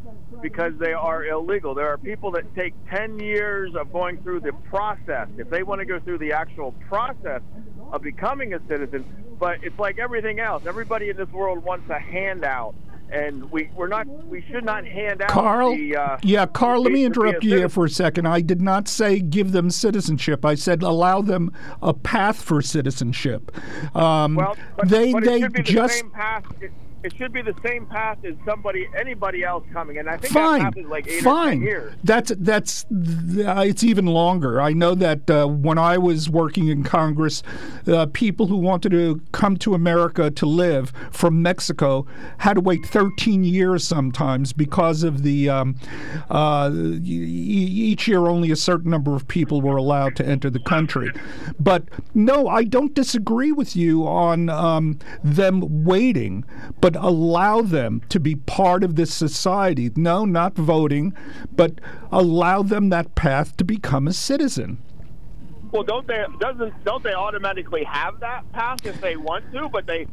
[0.42, 1.76] because they are illegal.
[1.76, 5.28] There are people that take 10 years of going through the process.
[5.38, 7.42] If they want to go through the actual process
[7.92, 9.06] of becoming a citizen,
[9.40, 10.64] but it's like everything else.
[10.66, 12.74] Everybody in this world wants a handout.
[13.14, 16.92] And we, we're not, we should not hand out Carl, the, uh, yeah, Carl, let
[16.92, 18.28] me to be a interrupt you here for a second.
[18.28, 20.44] I did not say give them citizenship.
[20.44, 23.52] I said allow them a path for citizenship.
[23.96, 26.44] Um, Well, but, they but they it should be the just path.
[26.60, 26.72] It,
[27.04, 29.98] it should be the same path as somebody, anybody else coming.
[29.98, 31.62] And I think Fine, that path like eight fine.
[31.62, 31.94] years.
[32.04, 34.62] That's that's uh, it's even longer.
[34.62, 37.44] I know that uh, when I was working in Congress,
[37.88, 42.06] uh, people who wanted to come to America to live from Mexico
[42.38, 45.76] had to wait 13 years sometimes because of the um,
[46.30, 51.12] uh, each year only a certain number of people were allowed to enter the country.
[51.60, 56.46] But no, I don't disagree with you on um, them waiting,
[56.80, 59.92] but allow them to be part of this society.
[59.96, 61.14] No, not voting,
[61.56, 61.80] but
[62.12, 64.78] allow them that path to become a citizen.
[65.72, 66.24] Well, don't they?
[66.40, 69.70] Doesn't don't they automatically have that path if they want to?
[69.70, 70.06] But they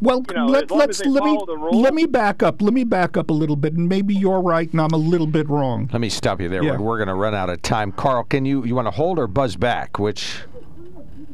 [0.00, 1.74] Well, You know, let, let's let me follow the rules.
[1.74, 2.62] let me back up.
[2.62, 5.26] Let me back up a little bit, and maybe you're right, and I'm a little
[5.26, 5.90] bit wrong.
[5.92, 6.62] Let me stop you there.
[6.62, 6.72] Yeah.
[6.72, 7.90] We're, we're going to run out of time.
[7.90, 9.98] Carl, can you you want to hold or buzz back?
[9.98, 10.42] Which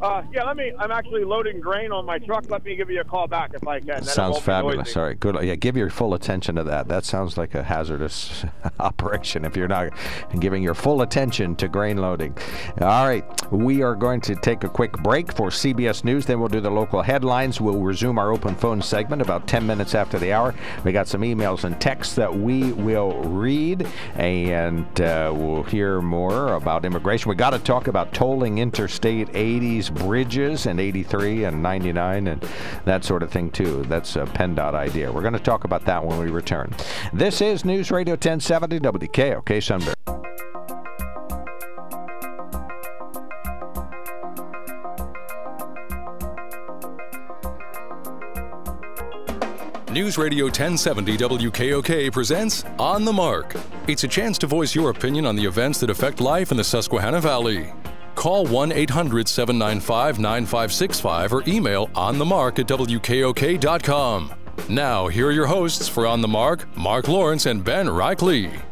[0.00, 0.72] Uh, yeah, let me.
[0.78, 2.48] I'm actually loading grain on my truck.
[2.48, 3.88] Let me give you a call back if I can.
[3.88, 4.96] Then sounds fabulous.
[4.96, 5.36] All right, good.
[5.42, 6.88] Yeah, give your full attention to that.
[6.88, 8.46] That sounds like a hazardous
[8.80, 9.90] operation if you're not
[10.38, 12.36] giving your full attention to grain loading.
[12.80, 16.24] All right, we are going to take a quick break for CBS News.
[16.24, 17.60] Then we'll do the local headlines.
[17.60, 20.54] We'll resume our open phone segment about 10 minutes after the hour.
[20.82, 26.54] We got some emails and texts that we will read, and uh, we'll hear more
[26.54, 27.28] about immigration.
[27.28, 32.48] We got to talk about tolling interstate 80s bridges and 83 and 99 and
[32.84, 33.82] that sort of thing too.
[33.84, 35.12] That's a PennDOT idea.
[35.12, 36.74] We're going to talk about that when we return.
[37.12, 39.94] This is News Radio 1070 WKOK Sunbury.
[49.92, 53.56] News Radio 1070 WKOK presents On the Mark.
[53.88, 56.62] It's a chance to voice your opinion on the events that affect life in the
[56.62, 57.72] Susquehanna Valley.
[58.20, 64.34] Call 1 800 795 9565 or email onthemark at WKOK.com.
[64.68, 68.62] Now, here are your hosts for On the Mark, Mark Lawrence and Ben Reichley.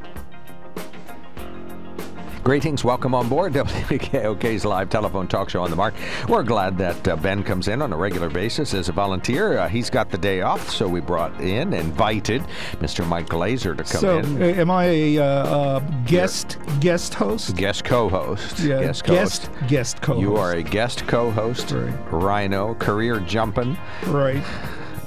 [2.49, 5.93] Greetings, welcome on board WKOK's live telephone talk show on the mark.
[6.31, 9.59] We're glad that uh, Ben comes in on a regular basis as a volunteer.
[9.59, 12.41] Uh, he's got the day off, so we brought in, invited
[12.81, 13.07] Mr.
[13.07, 14.43] Mike Glazer to come So, in.
[14.43, 17.55] uh, am I a uh, uh, guest guest host?
[17.55, 18.61] Guest co-host.
[18.61, 19.51] Yeah, guest co-host.
[19.53, 20.23] guest guest co-host.
[20.23, 21.93] You are a guest co-host, Right.
[22.11, 24.43] RINO, career jumping, right.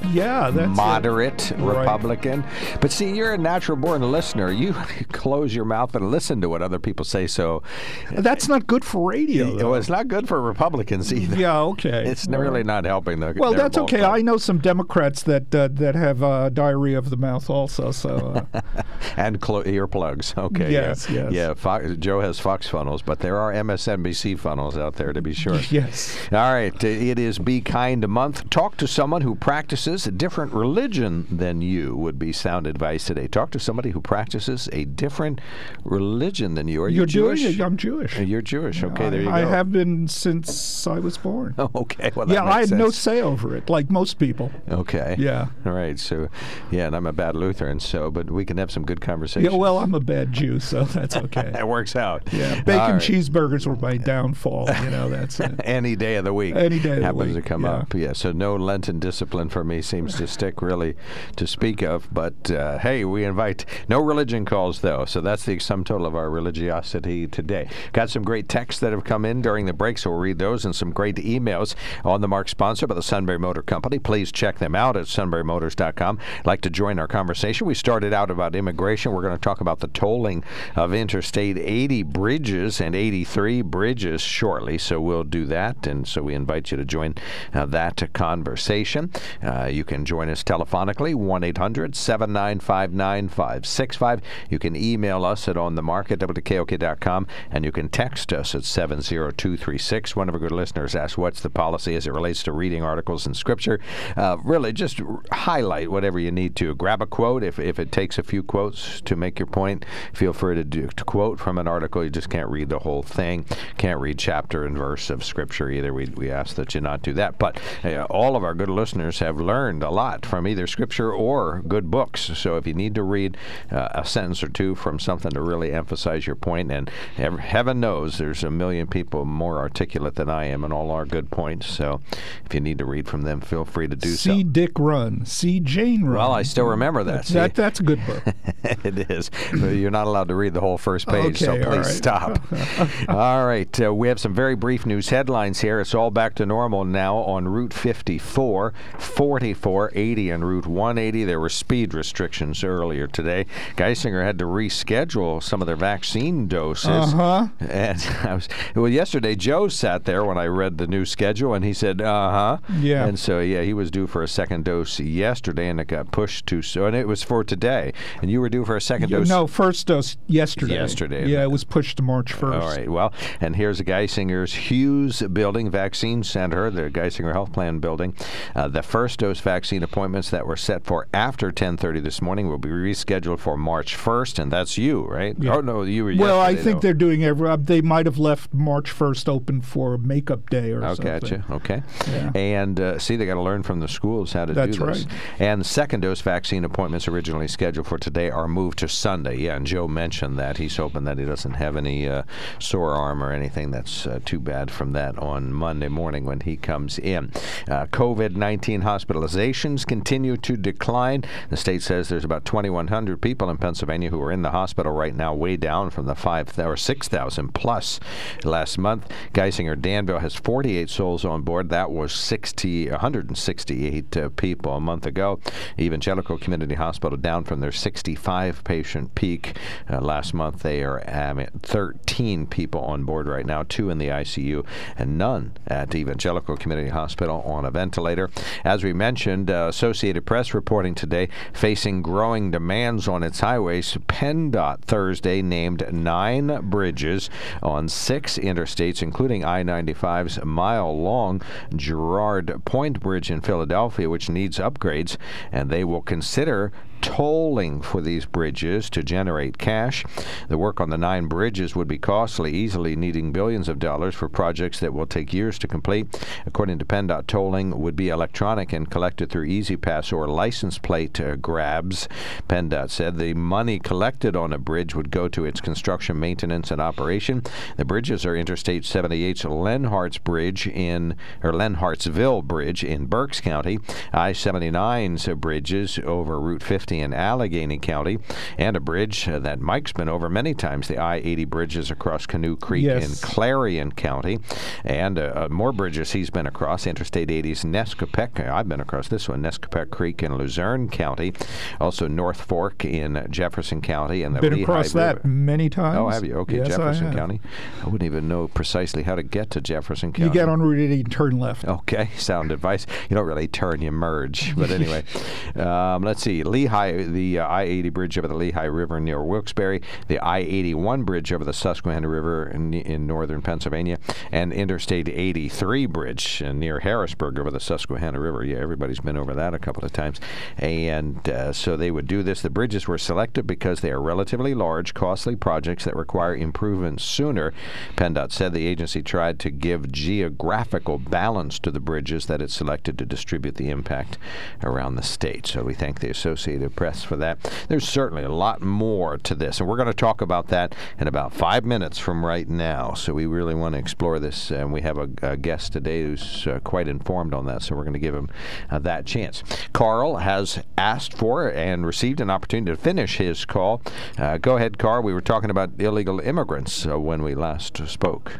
[0.09, 0.67] Yeah, it.
[0.67, 1.79] moderate Right.
[1.79, 2.43] Republican.
[2.79, 4.51] But see, you're a natural born listener.
[4.51, 4.73] You
[5.11, 7.27] close your mouth and listen to what other people say.
[7.27, 7.63] So,
[8.11, 9.55] That's not good for radio.
[9.57, 9.73] though.
[9.75, 11.35] it's not good for Republicans either.
[11.35, 12.03] Yeah, okay.
[12.11, 13.33] It's really not helping the.
[13.37, 14.03] Well, that's okay.
[14.03, 17.91] I know some Democrats that uh, that have uh, diarrhea of the mouth also.
[17.91, 18.61] So uh,
[19.17, 20.37] and clo- earplugs.
[20.37, 20.71] Okay.
[20.71, 21.29] Yes, yeah.
[21.29, 21.57] yes.
[21.63, 21.95] Yeah.
[21.99, 25.59] Joe has Fox funnels, but there are MSNBC funnels out there to be sure.
[25.69, 26.83] yes, All right.
[26.83, 28.49] It is Be Kind Month.
[28.49, 33.27] Talk to someone who practices a different religion than you would be sound advice today.
[33.27, 35.41] Talk to somebody who practices a different
[35.83, 36.81] religion than you.
[36.83, 37.59] Are you you're Jewish?
[37.59, 38.17] I'm Jewish.
[38.17, 38.83] Uh, You're Jewish.
[38.83, 39.33] Okay, I, there you go.
[39.33, 41.55] I have been since I was born.
[41.73, 42.11] Okay.
[42.15, 44.51] Well, yeah, I had no say over it, like most people.
[44.69, 45.15] Okay.
[45.17, 45.47] Yeah.
[45.65, 45.97] All right.
[45.97, 46.27] So,
[46.69, 49.49] yeah, and I'm a bad Lutheran, so, but we can have some good conversation.
[49.49, 51.49] Yeah, well, I'm a bad Jew, so that's okay.
[51.53, 52.23] that works out.
[52.31, 53.01] Yeah, bacon right.
[53.01, 54.69] cheeseburgers were my downfall.
[54.83, 55.59] You know, that's it.
[55.63, 56.55] Any day of the week.
[56.55, 57.71] Any day of the happens week, to come yeah.
[57.71, 57.93] up.
[57.93, 58.13] Yeah.
[58.13, 60.95] So no Lenten discipline for me seems to stick really
[61.35, 62.07] to speak of.
[62.13, 65.05] But uh, hey, we invite no religion calls though.
[65.05, 67.69] So that's the sum total of our religiosity today.
[67.93, 70.65] Got some great texts that have come in during the break, so we'll read those
[70.65, 73.99] and some great emails on the Mark sponsor by the Sunbury Motor Company.
[73.99, 76.19] Please check them out at sunburymotors.com.
[76.45, 77.67] Like to join our conversation.
[77.67, 79.11] We started out about immigration.
[79.11, 80.43] We're going to talk about the tolling
[80.75, 84.77] of Interstate 80 bridges and 83 bridges shortly.
[84.77, 85.87] So we'll do that.
[85.87, 87.15] And so we invite you to join
[87.53, 89.11] uh, that conversation.
[89.43, 94.21] Uh, you can join us telephonically, 1 800 795 9565.
[94.49, 100.15] You can email us at onthemark at wkok.com and you can text us at 70236.
[100.15, 103.25] One of our good listeners asked, What's the policy as it relates to reading articles
[103.25, 103.79] in Scripture?
[104.15, 106.75] Uh, really, just r- highlight whatever you need to.
[106.75, 109.85] Grab a quote if, if it takes a few quotes to make your point.
[110.13, 112.03] Feel free to, do, to quote from an article.
[112.03, 113.45] You just can't read the whole thing.
[113.77, 115.93] Can't read chapter and verse of Scripture either.
[115.93, 117.39] We, we ask that you not do that.
[117.39, 121.61] But uh, all of our good listeners have learned a lot from either Scripture or
[121.67, 122.31] good books.
[122.35, 123.37] So if you need to read
[123.71, 127.79] uh, a sentence or two from something to really emphasize your point, and hev- heaven
[127.79, 131.67] knows there's a million people more articulate than I am in all our good points.
[131.67, 132.01] So
[132.45, 134.33] if you need to read from them, feel free to do so.
[134.33, 135.25] See Dick run.
[135.25, 136.17] See Jane run.
[136.17, 137.25] Well, I still remember that.
[137.27, 137.33] See?
[137.35, 138.23] That, that's a good book.
[138.63, 139.29] it is.
[139.51, 141.95] But You're not allowed to read the whole first page, so Okay, all please right.
[141.95, 142.41] stop.
[143.09, 143.81] all right.
[143.81, 145.79] Uh, we have some very brief news headlines here.
[145.79, 148.73] It's all back to normal now on Route 54.
[148.99, 151.25] 40 480 and Route 180.
[151.25, 153.45] There were speed restrictions earlier today.
[153.75, 156.87] Geisinger had to reschedule some of their vaccine doses.
[156.87, 157.47] Uh-huh.
[157.59, 159.35] And I was well yesterday.
[159.35, 163.05] Joe sat there when I read the new schedule, and he said, "Uh huh." Yeah.
[163.05, 166.47] And so yeah, he was due for a second dose yesterday, and it got pushed
[166.47, 167.93] to so, and it was for today.
[168.21, 169.29] And you were due for a second dose.
[169.29, 170.75] No, first dose yesterday.
[170.75, 171.27] Yesterday.
[171.27, 172.61] Yeah, it was pushed to March 1st.
[172.61, 172.89] All right.
[172.89, 178.15] Well, and here's Geisinger's Hughes Building Vaccine Center, the Geisinger Health Plan building.
[178.55, 182.57] Uh, the first dose vaccine appointments that were set for after 10:30 this morning will
[182.57, 185.35] be rescheduled for March 1st, and that's you, right?
[185.39, 185.55] Yeah.
[185.55, 186.13] Oh no, you were.
[186.17, 186.79] Well, I think though.
[186.81, 187.47] they're doing every.
[187.49, 191.05] Uh, they might have left March 1st open for makeup day or Oh, something.
[191.05, 191.45] gotcha.
[191.49, 191.83] Okay.
[192.09, 192.31] Yeah.
[192.35, 195.05] And uh, see, they got to learn from the schools how to That's do this.
[195.05, 195.13] right.
[195.39, 199.37] And second dose vaccine appointments originally scheduled for today are moved to Sunday.
[199.37, 200.57] Yeah, and Joe mentioned that.
[200.57, 202.23] He's hoping that he doesn't have any uh,
[202.59, 206.57] sore arm or anything that's uh, too bad from that on Monday morning when he
[206.57, 207.31] comes in.
[207.69, 208.81] Uh, COVID 19
[209.21, 211.23] hospitalizations continue to decline.
[211.49, 215.15] The state says there's about 2,100 people in Pennsylvania who are in the hospital right
[215.15, 217.99] now, way down from the 5 or 6,000 plus
[218.43, 219.09] last month.
[219.33, 221.69] Geisinger Danville has 48 souls on board.
[221.69, 225.39] That was 60, 168 uh, people a month ago.
[225.79, 229.57] Evangelical Community Hospital down from their 65 patient peak
[229.89, 230.63] uh, last month.
[230.63, 234.65] They are at 13 people on board right now, two in the ICU,
[234.97, 238.29] and none at Evangelical Community Hospital on a ventilator.
[238.63, 243.97] As we mentioned, uh, Associated Press reporting today facing growing demands on its highways.
[244.07, 247.29] PennDOT Thursday named nine bridges
[247.61, 251.41] on six interstates, including I 95's mile long
[251.75, 255.17] Girard Point Bridge in Philadelphia, which needs upgrades,
[255.51, 260.05] and they will consider tolling for these bridges to generate cash.
[260.47, 264.29] The work on the nine bridges would be costly, easily needing billions of dollars for
[264.29, 266.07] projects that will take years to complete.
[266.45, 271.35] According to PennDOT, tolling would be electronic and collected through E-ZPass or license plate uh,
[271.35, 272.07] grabs.
[272.47, 276.81] PennDOT said the money collected on a bridge would go to its construction, maintenance, and
[276.81, 277.43] operation.
[277.77, 283.79] The bridges are Interstate 78's Lenhart's Bridge in or Lenhartsville Bridge in Berks County,
[284.13, 288.17] I-79's bridges over Route 50 in Allegheny County,
[288.57, 292.55] and a bridge uh, that Mike's been over many times, the I-80 bridges across Canoe
[292.57, 293.05] Creek Yes.
[293.23, 294.39] in Clarion County,
[294.83, 298.39] and uh, uh, more bridges he's been across, Interstate 80's Nescopeck.
[298.49, 301.33] I've been across this one, Nescopeck Creek in Luzerne County,
[301.79, 305.13] also North Fork in Jefferson County, and the Been Lehigh across River.
[305.21, 305.97] that many times.
[305.97, 306.35] Oh, have you?
[306.39, 307.15] Okay, Yes, I Jefferson have.
[307.15, 307.41] County.
[307.81, 310.27] I wouldn't even know precisely how to get to Jefferson County.
[310.27, 311.65] You get on Route 80 and turn left.
[311.65, 312.85] Okay, sound advice.
[313.09, 314.55] You don't really turn, you merge.
[314.55, 315.03] But anyway,
[315.55, 316.43] um, let's see.
[316.43, 321.03] Lehigh, the uh, I 80 bridge over the Lehigh River near Wilkes-Barre, the I 81
[321.03, 323.97] bridge over the Susquehanna River in, in northern Pennsylvania,
[324.31, 328.43] and Interstate 83 bridge uh, near Harrisburg over the Susquehanna River.
[328.43, 330.19] Yeah, everybody's been over that a couple of times.
[330.57, 332.41] And uh, so they would do this.
[332.41, 337.53] The bridges were selected because they are relatively large, costly projects that require improvements sooner.
[337.95, 342.97] PennDOT said the agency tried to give geographical balance to the bridges that it selected
[342.97, 344.17] to distribute the impact
[344.63, 345.47] around the state.
[345.47, 347.37] So we thank the Associated Press for that.
[347.67, 351.07] There's certainly a lot more to this, and we're going to talk about that in
[351.07, 352.93] about five minutes from right now.
[352.93, 356.47] So we really want to explore this, and we have a, a guest today who's
[356.47, 357.61] uh, quite informed on that.
[357.63, 358.29] So we're going to give him
[358.69, 359.43] uh, that chance.
[359.73, 363.81] Carl has asked for and received an opportunity to finish his call.
[364.17, 365.03] Uh, go ahead, Carl.
[365.03, 368.39] We were talking about illegal immigrants uh, when we last spoke.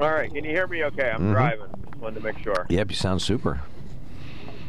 [0.00, 0.82] All right, can you hear me?
[0.84, 1.32] Okay, I'm Mhm.
[1.32, 1.66] driving.
[1.84, 2.66] Just wanted to make sure.
[2.68, 3.60] Yep, you sound super.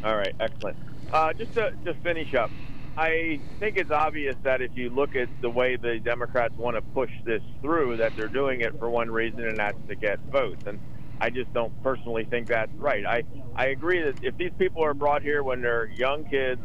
[0.04, 0.76] All right, excellent.
[1.12, 2.52] Uh, just to just finish up,
[2.96, 6.82] I think it's obvious that if you look at the way the Democrats want to
[6.82, 10.62] push this through, that they're doing it for one reason, and that's to get votes.
[10.66, 10.80] And
[11.20, 13.04] I just don't personally think that's right.
[13.06, 13.22] I
[13.54, 16.62] I agree that if these people are brought here when they're young kids,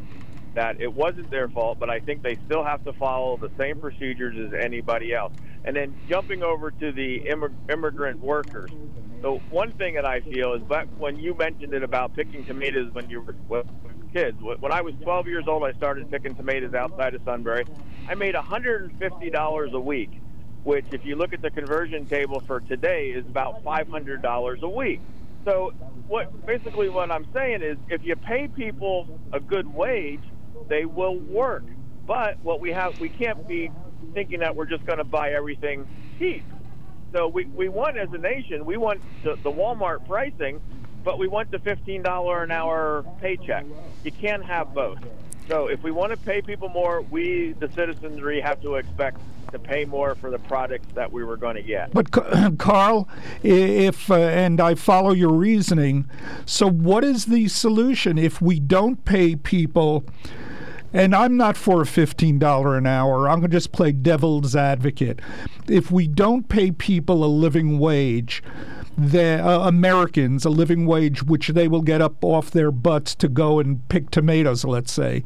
[0.55, 3.79] that it wasn't their fault, but I think they still have to follow the same
[3.79, 5.33] procedures as anybody else.
[5.63, 8.71] And then jumping over to the immig- immigrant workers.
[9.21, 12.91] the one thing that I feel is that when you mentioned it about picking tomatoes
[12.93, 13.63] when you were
[14.13, 17.65] kids, when I was 12 years old, I started picking tomatoes outside of Sunbury.
[18.09, 20.11] I made $150 a week,
[20.63, 25.01] which, if you look at the conversion table for today, is about $500 a week.
[25.45, 25.71] So,
[26.07, 30.23] what basically what I'm saying is, if you pay people a good wage,
[30.67, 31.63] they will work.
[32.05, 33.71] But what we have, we can't be
[34.13, 35.87] thinking that we're just going to buy everything
[36.19, 36.43] cheap.
[37.13, 40.61] So we, we want, as a nation, we want the, the Walmart pricing,
[41.03, 43.65] but we want the $15 an hour paycheck.
[44.03, 44.99] You can't have both.
[45.47, 49.19] So if we want to pay people more, we, the citizenry, have to expect
[49.51, 51.91] to pay more for the products that we were going to get.
[51.91, 52.11] But
[52.57, 53.09] Carl,
[53.43, 56.09] if uh, and I follow your reasoning,
[56.45, 60.05] so what is the solution if we don't pay people?
[60.93, 63.29] And I'm not for a $15 an hour.
[63.29, 65.19] I'm going to just play devil's advocate.
[65.67, 68.43] If we don't pay people a living wage,
[68.97, 73.29] the uh, Americans a living wage, which they will get up off their butts to
[73.29, 75.23] go and pick tomatoes, let's say,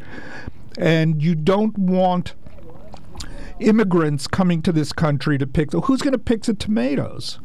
[0.78, 2.36] and you don't want
[3.60, 5.72] immigrants coming to this country to pick.
[5.72, 7.40] Who's going to pick the tomatoes?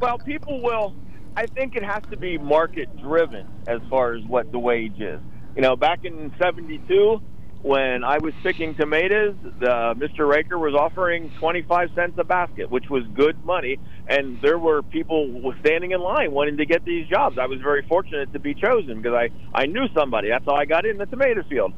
[0.00, 0.94] Well, people will.
[1.36, 5.20] I think it has to be market driven as far as what the wage is.
[5.56, 7.20] You know, back in '72,
[7.62, 10.28] when I was picking tomatoes, the, Mr.
[10.28, 15.52] Raker was offering 25 cents a basket, which was good money, and there were people
[15.64, 17.38] standing in line wanting to get these jobs.
[17.40, 20.28] I was very fortunate to be chosen because I I knew somebody.
[20.30, 21.72] That's how I got in the tomato field.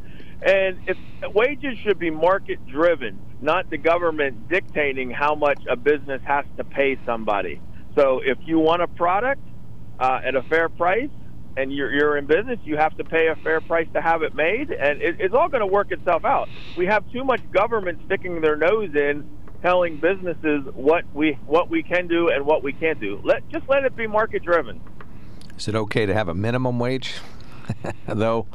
[0.45, 0.97] And if
[1.35, 6.65] wages should be market driven, not the government dictating how much a business has to
[6.65, 7.61] pay somebody.
[7.99, 9.43] So if you want a product
[9.99, 11.11] uh, at a fair price,
[11.57, 14.35] and you're, you're in business, you have to pay a fair price to have it
[14.35, 16.49] made, and it, it's all going to work itself out.
[16.77, 19.29] We have too much government sticking their nose in,
[19.63, 23.21] telling businesses what we what we can do and what we can't do.
[23.25, 24.81] Let just let it be market driven.
[25.57, 27.15] Is it okay to have a minimum wage,
[28.07, 28.47] though?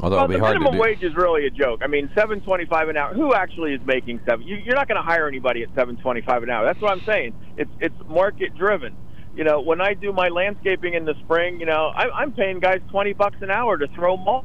[0.00, 1.80] Although well, it'll be the minimum wage is really a joke.
[1.82, 3.14] I mean, seven twenty-five an hour.
[3.14, 4.46] Who actually is making seven?
[4.46, 6.64] You, you're not going to hire anybody at seven twenty-five an hour.
[6.66, 7.34] That's what I'm saying.
[7.56, 8.96] It's it's market driven
[9.36, 12.58] you know, when I do my landscaping in the spring, you know, I, I'm paying
[12.60, 14.44] guys 20 bucks an hour to throw mulch.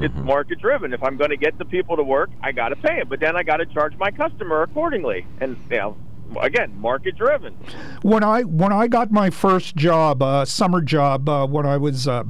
[0.00, 0.26] It's Mm-hmm.
[0.26, 0.92] market driven.
[0.92, 3.18] If I'm going to get the people to work, I got to pay them, but
[3.18, 5.26] then I got to charge my customer accordingly.
[5.40, 5.96] And you know,
[6.40, 7.54] again, market driven.
[8.02, 12.06] When I when I got my first job, uh, summer job, uh, when I was.
[12.06, 12.24] Uh,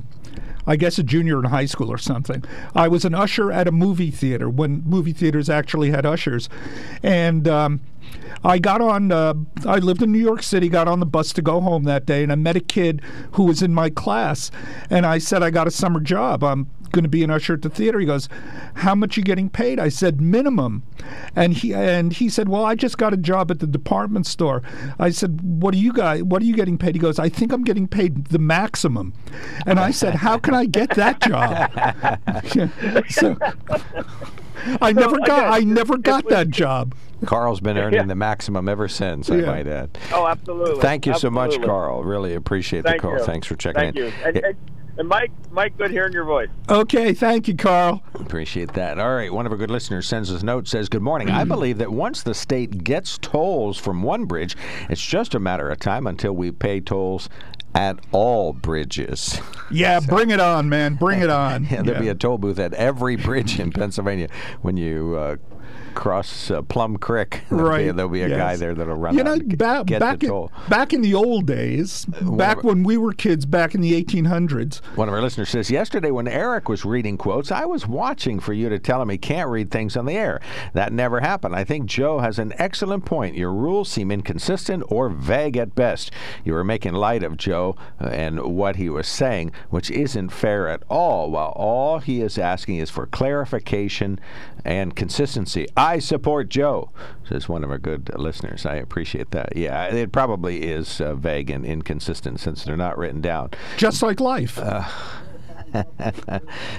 [0.69, 2.45] I guess a junior in high school or something.
[2.75, 6.49] I was an usher at a movie theater when movie theaters actually had ushers,
[7.03, 7.81] and um,
[8.45, 9.11] I got on.
[9.11, 9.35] Uh,
[9.66, 10.69] I lived in New York City.
[10.69, 13.01] Got on the bus to go home that day, and I met a kid
[13.33, 14.51] who was in my class,
[14.91, 16.45] and I said, "I got a summer job.
[16.45, 18.28] I'm going to be an usher at the theater." He goes,
[18.74, 20.82] "How much you getting paid?" I said, "Minimum,"
[21.36, 24.62] and he and he said, "Well, I just got a job at the department store."
[24.99, 26.22] I said, "What do you guys?
[26.22, 29.12] What are you getting paid?" He goes, "I think I'm getting paid the maximum,"
[29.66, 31.70] and I said, "How can I get that job?"
[33.11, 33.36] so
[34.80, 35.53] I never got.
[35.53, 36.95] I never got that job.
[37.26, 39.47] Carl's been earning the maximum ever since, I Yeah.
[39.47, 39.99] might add.
[40.12, 40.80] Oh, absolutely.
[40.80, 42.05] Thank you so much, Carl.
[42.05, 43.18] Really appreciate Thank the call.
[43.18, 43.24] you.
[43.24, 44.57] Thanks for checking Thank in.
[44.99, 45.05] You.
[45.05, 46.49] And, and, and Mike, Mike, good hearing your voice.
[46.68, 48.03] Okay, thank you, Carl.
[48.14, 48.99] Appreciate that.
[48.99, 51.30] All right, one of our good listeners sends us a note says, "Good morning.
[51.30, 54.57] I believe that once the state gets tolls from one bridge,
[54.88, 57.28] it's just a matter of time until we pay tolls
[57.74, 59.40] at all bridges."
[59.70, 60.94] Yeah, bring it on, man.
[60.94, 61.64] Bring it on.
[61.70, 64.28] Yeah, there'll be a toll booth at every bridge in Pennsylvania
[64.62, 65.36] when you uh,
[65.95, 67.43] cross uh, Plum Creek.
[67.51, 67.95] There'll be- Right.
[67.97, 70.53] There'll be a guy there that'll run You know, ba- back the in, toll.
[70.68, 74.80] back in the old days, back when we were kids, back in the 1800s.
[74.97, 78.53] One of our listeners says, Yesterday, when Eric was reading quotes, I was watching for
[78.53, 80.41] you to tell him he can't read things on the air.
[80.72, 81.55] That never happened.
[81.55, 83.36] I think Joe has an excellent point.
[83.36, 86.11] Your rules seem inconsistent or vague at best.
[86.45, 90.68] You were making light of Joe uh, and what he was saying, which isn't fair
[90.68, 94.18] at all, while all he is asking is for clarification
[94.64, 95.66] and consistency.
[95.79, 96.91] I support Joe,
[97.29, 98.66] says one of our good listeners.
[98.66, 99.57] I appreciate that.
[99.57, 103.51] Yeah, it probably is uh, vague and inconsistent since they're not written down.
[103.76, 104.59] Just like life.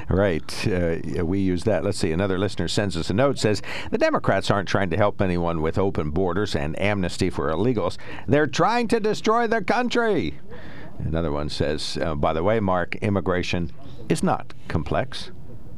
[0.10, 0.68] Right.
[0.68, 1.84] Uh, we use that.
[1.84, 2.12] Let's see.
[2.12, 5.78] Another listener sends us a note says the Democrats aren't trying to help anyone with
[5.78, 7.98] open borders and amnesty for illegals.
[8.28, 10.40] They're trying to destroy the country.
[10.98, 13.72] Another one says, uh, by the way, Mark, immigration
[14.10, 15.30] is not complex.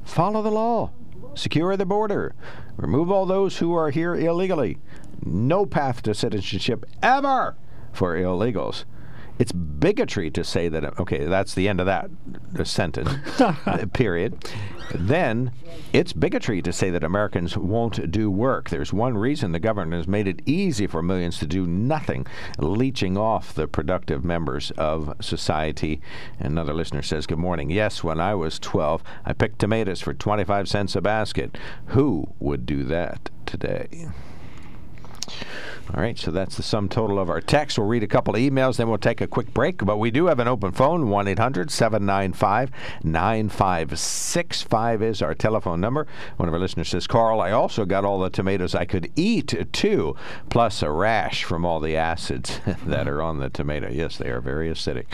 [0.06, 0.92] Follow the law.
[1.34, 2.36] Secure the border.
[2.78, 4.78] Remove all those who are here illegally.
[5.24, 7.56] No path to citizenship ever
[7.94, 8.86] for illegals.
[9.40, 11.00] It's bigotry to say that.
[11.00, 12.10] Okay, that's the end of that
[12.68, 13.10] sentence.
[13.94, 14.52] period.
[14.94, 15.52] Then,
[15.94, 18.70] it's bigotry to say that Americans won't do work.
[18.70, 22.28] There's one reason the government has made it easy for millions to do nothing,
[22.58, 26.02] leeching off the productive members of society.
[26.40, 27.70] Another listener says, Good morning.
[27.70, 31.58] Yes, when I was 12, I picked tomatoes for 25 cents a basket.
[31.88, 34.08] Who would do that today?
[35.94, 37.78] All right, so that's the sum total of our text.
[37.78, 39.84] We'll read a couple of emails, then we'll take a quick break.
[39.84, 42.72] But we do have an open phone 1 800 795
[43.04, 46.08] 9565 is our telephone number.
[46.38, 49.54] One of our listeners says, Carl, I also got all the tomatoes I could eat,
[49.74, 50.16] too,
[50.50, 53.90] plus a rash from all the acids that are on the tomato.
[53.90, 55.08] Yes, they are very acidic.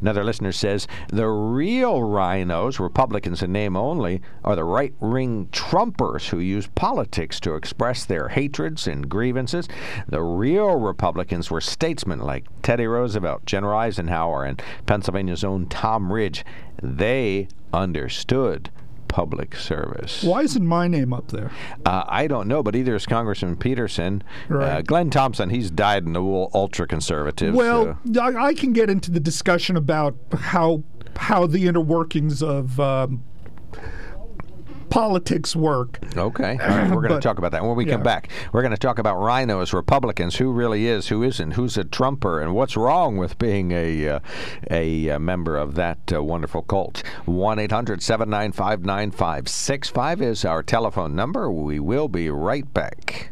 [0.00, 6.30] Another listener says, the real RINOs, Republicans in name only, are the right wing Trumpers
[6.30, 9.68] who use politics to express their hatreds and grievances.
[10.08, 16.44] The real Republicans were statesmen like Teddy Roosevelt, General Eisenhower, and Pennsylvania's own Tom Ridge.
[16.82, 18.70] They understood
[19.08, 20.22] public service.
[20.22, 21.50] Why isn't my name up there?
[21.84, 24.24] Uh, I don't know, but either is Congressman Peterson.
[24.48, 24.78] Right.
[24.78, 27.54] Uh, Glenn Thompson, he's died in the ultra conservative.
[27.54, 30.84] Well, I, I can get into the discussion about how
[31.16, 33.22] how the inner workings of um,
[34.92, 35.98] politics work.
[36.16, 36.58] Okay.
[36.60, 36.90] All right.
[36.94, 38.28] We're going to talk about that when we come back.
[38.52, 42.40] We're going to talk about RINOs, Republicans, who really is, who isn't, who's a Trumper,
[42.40, 44.20] and what's wrong with being a uh,
[44.70, 47.02] a uh, member of that uh, wonderful cult.
[47.24, 51.50] 1 800 795 9565 is our telephone number.
[51.50, 53.31] We will be right back.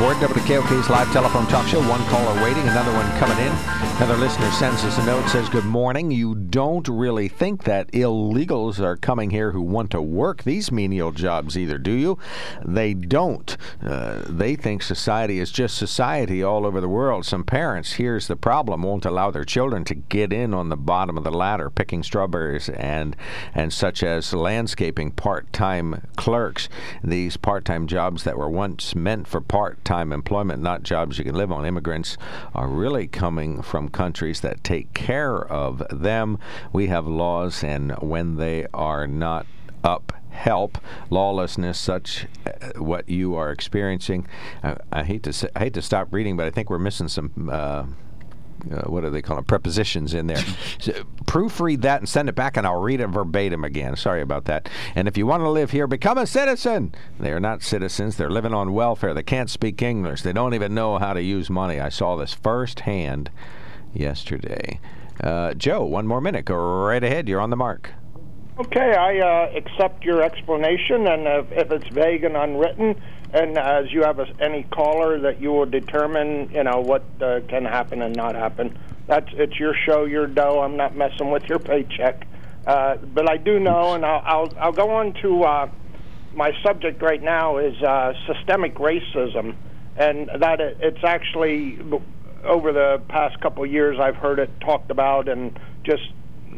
[0.00, 1.80] Right, welcome on board WKOK's live telephone talk show.
[1.88, 3.52] One caller waiting, another one coming in.
[3.96, 6.10] Another listener sends us a note, says, Good morning.
[6.10, 11.12] You don't really think that illegals are coming here who want to work these menial
[11.12, 12.18] jobs either, do you?
[12.64, 13.56] They don't.
[13.84, 17.26] Uh, they think society is just society all over the world.
[17.26, 21.18] Some parents, here's the problem, won't allow their children to get in on the bottom
[21.18, 23.16] of the ladder, picking strawberries and,
[23.54, 26.70] and such as landscaping part time clerks.
[27.04, 31.24] These part time jobs that were once meant for part time employment, not jobs you
[31.24, 31.66] can live on.
[31.66, 32.16] Immigrants
[32.54, 36.38] are really coming from countries that take care of them.
[36.72, 39.46] We have laws, and when they are not
[39.82, 40.78] up help
[41.10, 44.26] lawlessness such uh, what you are experiencing
[44.62, 47.08] I, I hate to say, I hate to stop reading but I think we're missing
[47.08, 47.84] some uh,
[48.70, 49.44] uh, what do they call them?
[49.44, 50.44] Prepositions in there.
[50.78, 50.92] so,
[51.24, 53.96] proofread that and send it back, and I'll read it verbatim again.
[53.96, 54.68] Sorry about that.
[54.94, 56.94] And if you want to live here, become a citizen.
[57.18, 58.16] They are not citizens.
[58.16, 59.14] They're living on welfare.
[59.14, 60.22] They can't speak English.
[60.22, 61.80] They don't even know how to use money.
[61.80, 63.30] I saw this firsthand
[63.92, 64.80] yesterday.
[65.22, 66.44] Uh, Joe, one more minute.
[66.44, 67.28] Go right ahead.
[67.28, 67.90] You're on the mark.
[68.58, 73.00] Okay, I uh, accept your explanation, and if, if it's vague and unwritten,
[73.32, 77.40] and as you have a, any caller that you will determine, you know what uh,
[77.48, 78.78] can happen and not happen.
[79.06, 80.60] That's it's your show, your dough.
[80.60, 82.26] I'm not messing with your paycheck.
[82.66, 85.70] Uh, but I do know, and I'll I'll, I'll go on to uh,
[86.34, 89.54] my subject right now is uh, systemic racism,
[89.96, 91.78] and that it, it's actually
[92.44, 96.02] over the past couple of years I've heard it talked about and just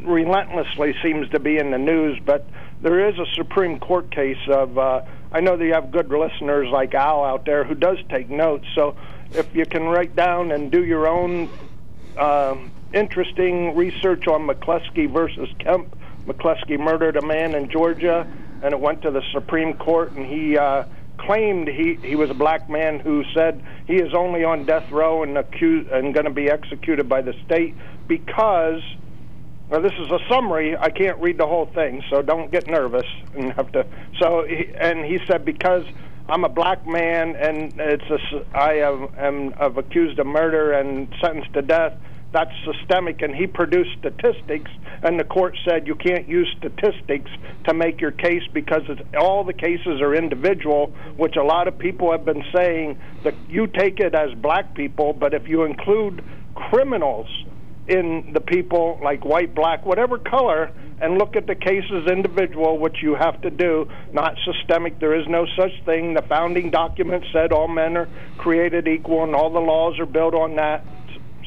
[0.03, 2.47] relentlessly seems to be in the news, but
[2.83, 4.79] there is a Supreme Court case of.
[4.79, 5.03] Uh,
[5.33, 8.67] I know that you have good listeners like Al out there who does take notes.
[8.75, 8.97] So
[9.33, 11.49] if you can write down and do your own
[12.19, 15.97] um, interesting research on McCleskey versus Kemp.
[16.27, 18.27] McCleskey murdered a man in Georgia,
[18.63, 20.57] and it went to the Supreme Court, and he.
[20.57, 20.85] Uh,
[21.19, 25.23] claimed he he was a black man who said he is only on death row
[25.23, 27.77] and accused and going to be executed by the state
[28.09, 28.81] because
[29.73, 30.77] well, this is a summary.
[30.77, 33.87] I can't read the whole thing, so don't get nervous and have to.
[34.21, 35.85] So, and he said because
[36.29, 41.09] I'm a black man and it's a, I am, am of accused of murder and
[41.23, 41.95] sentenced to death.
[42.33, 44.71] That's systemic, and he produced statistics,
[45.03, 47.31] and the court said you can't use statistics
[47.67, 51.79] to make your case because it's, all the cases are individual, which a lot of
[51.79, 56.23] people have been saying that you take it as black people, but if you include
[56.55, 57.29] criminals
[57.89, 60.71] in the people like white, black, whatever color,
[61.01, 65.01] and look at the cases individual, which you have to do, not systemic.
[65.01, 66.15] There is no such thing.
[66.15, 68.09] The founding document said all men are
[68.39, 70.85] created equal, and all the laws are built on that.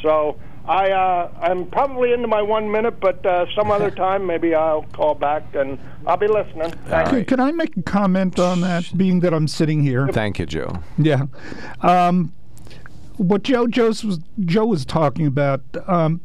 [0.01, 4.55] So I uh, I'm probably into my one minute, but uh, some other time maybe
[4.55, 6.71] I'll call back and I'll be listening.
[6.87, 7.25] Thank Can, you.
[7.25, 10.07] can I make a comment on that, being that I'm sitting here?
[10.09, 10.79] Thank you, Joe.
[10.97, 11.27] Yeah.
[11.81, 12.33] Um,
[13.17, 15.61] what Joe Joe's was Joe was talking about.
[15.87, 16.21] Um,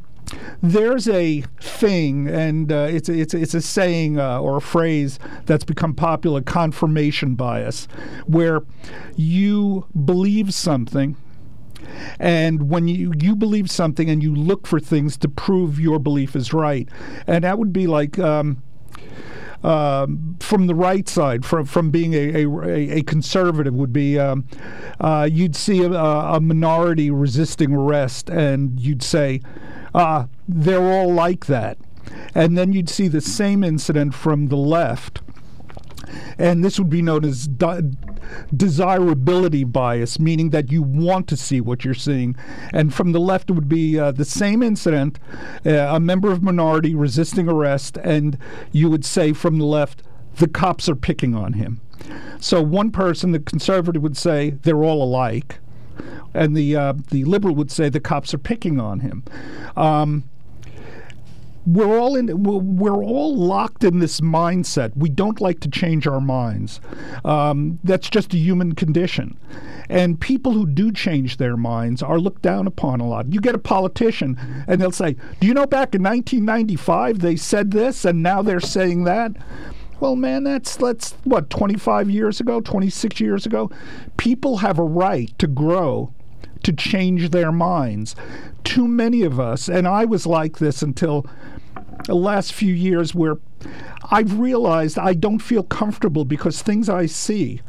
[0.63, 5.19] there's a thing, and uh, it's a, it's it's a saying uh, or a phrase
[5.47, 7.87] that's become popular: confirmation bias,
[8.27, 8.63] where
[9.17, 11.17] you believe something.
[12.21, 16.37] And when you, you believe something and you look for things to prove your belief
[16.37, 16.89] is right,
[17.27, 18.63] and that would be like um,
[19.63, 24.47] um, from the right side, from from being a, a, a conservative, would be um,
[25.01, 29.41] uh, you'd see a, a, minority resisting arrest, and you'd say
[29.95, 31.79] uh, they're all like that,
[32.35, 35.21] and then you'd see the same incident from the left.
[36.39, 37.93] And this would be known as de-
[38.57, 42.35] desirability bias, meaning that you want to see what you're seeing.
[42.73, 45.19] And from the left, it would be uh, the same incident,
[45.65, 48.39] uh, a member of minority resisting arrest, and
[48.73, 50.03] you would say from the left,
[50.37, 51.81] the cops are picking on him.
[52.41, 55.59] So one person, the conservative, would say they're all alike,
[56.35, 59.25] and the uh, the liberal would say the cops are picking on him.
[59.77, 60.25] Um,
[61.67, 64.97] we're all in we're all locked in this mindset.
[64.97, 66.81] We don't like to change our minds.
[67.25, 69.37] Um, that's just a human condition.
[69.89, 73.33] And people who do change their minds are looked down upon a lot.
[73.33, 77.71] You get a politician and they'll say do you know back in 1995 they said
[77.71, 79.37] this and now they're saying that
[80.01, 83.71] well, man, that's that's what 25 years ago, 26 years ago.
[84.17, 86.13] People have a right to grow,
[86.63, 88.17] to change their minds.
[88.65, 91.27] Too many of us, and I was like this until
[92.07, 93.37] the last few years, where
[94.11, 97.61] I've realized I don't feel comfortable because things I see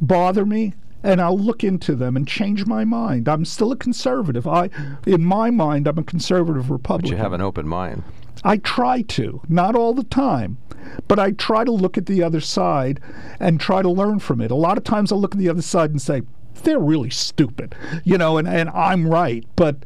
[0.00, 3.28] bother me and I'll look into them and change my mind.
[3.28, 4.46] I'm still a conservative.
[4.46, 4.68] I,
[5.06, 7.10] in my mind, I'm a conservative Republican.
[7.10, 8.02] But you have an open mind.
[8.44, 10.58] I try to, not all the time,
[11.06, 13.00] but I try to look at the other side
[13.40, 14.50] and try to learn from it.
[14.50, 16.22] A lot of times I'll look at the other side and say,
[16.62, 17.74] they're really stupid,
[18.04, 19.44] you know, and, and I'm right.
[19.56, 19.76] But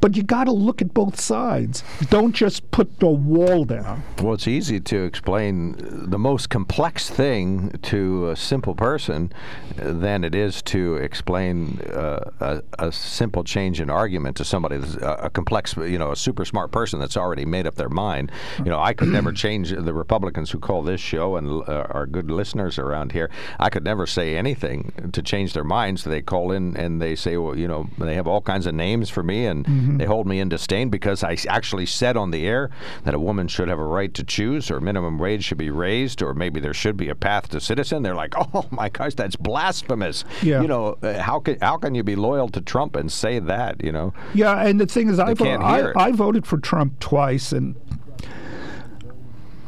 [0.00, 1.82] but you got to look at both sides.
[2.08, 4.02] Don't just put the wall down.
[4.22, 9.32] Well, it's easy to explain the most complex thing to a simple person
[9.76, 15.12] than it is to explain uh, a, a, simple change in argument to somebody, a,
[15.14, 18.30] a, complex, you know, a super smart person that's already made up their mind.
[18.58, 22.06] You know, I could never change the Republicans who call this show and uh, are
[22.06, 23.30] good listeners around here.
[23.58, 26.04] I could never say anything to change their minds.
[26.08, 29.10] They call in and they say, well, you know, they have all kinds of names
[29.10, 29.64] for me and.
[29.64, 29.98] Mm-hmm.
[29.98, 32.70] They hold me in disdain because I actually said on the air
[33.04, 36.22] that a woman should have a right to choose, or minimum wage should be raised,
[36.22, 38.02] or maybe there should be a path to citizen.
[38.02, 40.24] They're like, oh my gosh, that's blasphemous.
[40.42, 40.62] Yeah.
[40.62, 43.82] You know, uh, how can how can you be loyal to Trump and say that?
[43.84, 44.12] You know.
[44.34, 47.74] Yeah, and the thing is, I, vo- I, I voted for Trump twice, and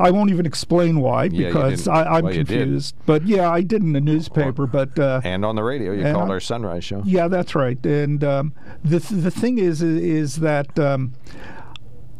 [0.01, 2.95] I won't even explain why because yeah, I, am well, confused.
[3.05, 6.31] But yeah, I did in the newspaper, but uh, and on the radio, you called
[6.31, 7.03] our Sunrise show.
[7.05, 7.85] Yeah, that's right.
[7.85, 10.79] And um, the th- the thing is, is that.
[10.79, 11.13] Um,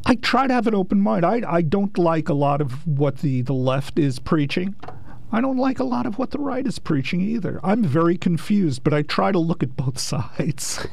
[0.07, 1.27] I try to have an open mind.
[1.27, 4.75] I, I don't like a lot of what the, the left is preaching.
[5.33, 7.61] I don't like a lot of what the right is preaching either.
[7.63, 10.87] I'm very confused, but I try to look at both sides.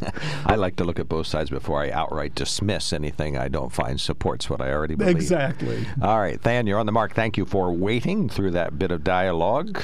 [0.46, 4.00] I like to look at both sides before I outright dismiss anything I don't find
[4.00, 5.16] supports what I already believe.
[5.16, 5.86] Exactly.
[6.00, 7.14] All right, Than, you're on the mark.
[7.14, 9.82] Thank you for waiting through that bit of dialogue.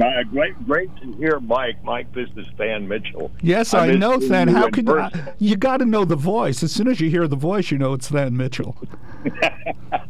[0.00, 1.82] Uh, great, great to hear Mike.
[1.84, 3.30] Mike, this is Than Mitchell.
[3.42, 4.48] Yes, I, I know Than.
[4.48, 5.10] How can you?
[5.38, 6.62] You got to know the voice.
[6.62, 8.74] As soon as you hear the voice, you know it's Than Mitchell.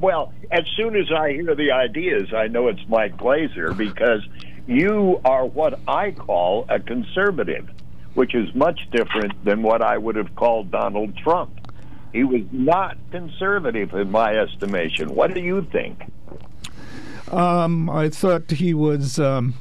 [0.00, 4.26] well, as soon as I hear the ideas, I know it's Mike Glazer because
[4.66, 7.68] you are what I call a conservative,
[8.14, 11.54] which is much different than what I would have called Donald Trump.
[12.12, 15.14] He was not conservative in my estimation.
[15.14, 16.10] What do you think?
[17.30, 19.18] Um, I thought he was.
[19.18, 19.54] Um,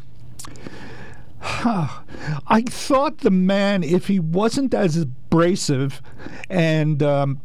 [1.42, 6.02] I thought the man, if he wasn't as abrasive
[6.50, 7.42] and um,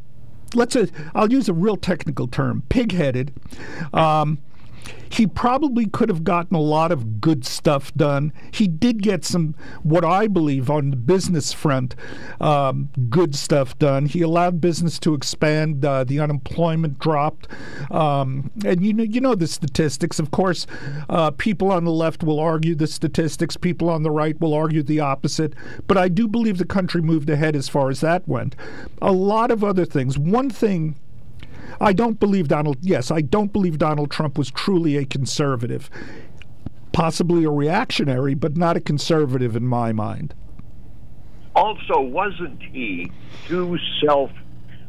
[0.55, 3.33] let's say, I'll use a real technical term, pig-headed.
[3.93, 4.39] Um,
[5.13, 8.33] he probably could have gotten a lot of good stuff done.
[8.51, 11.95] He did get some, what I believe, on the business front,
[12.41, 14.07] um, good stuff done.
[14.07, 15.85] He allowed business to expand.
[15.85, 17.47] Uh, the unemployment dropped,
[17.91, 20.19] um, and you know, you know the statistics.
[20.19, 20.67] Of course,
[21.11, 23.59] uh, people on the left will argue the statistics.
[23.59, 25.53] People on the right will argue the opposite.
[25.87, 28.57] But I do believe the country moved ahead as far as that went.
[29.03, 30.19] A lot of other things.
[30.19, 30.97] One thing
[31.83, 32.79] I don't believe Donald.
[32.81, 35.91] Yes, I don't believe Donald Trump was truly a conservative.
[36.93, 40.33] Possibly a reactionary, but not a conservative in my mind.
[41.57, 43.11] Also, wasn't he
[43.49, 43.77] too
[44.07, 44.31] self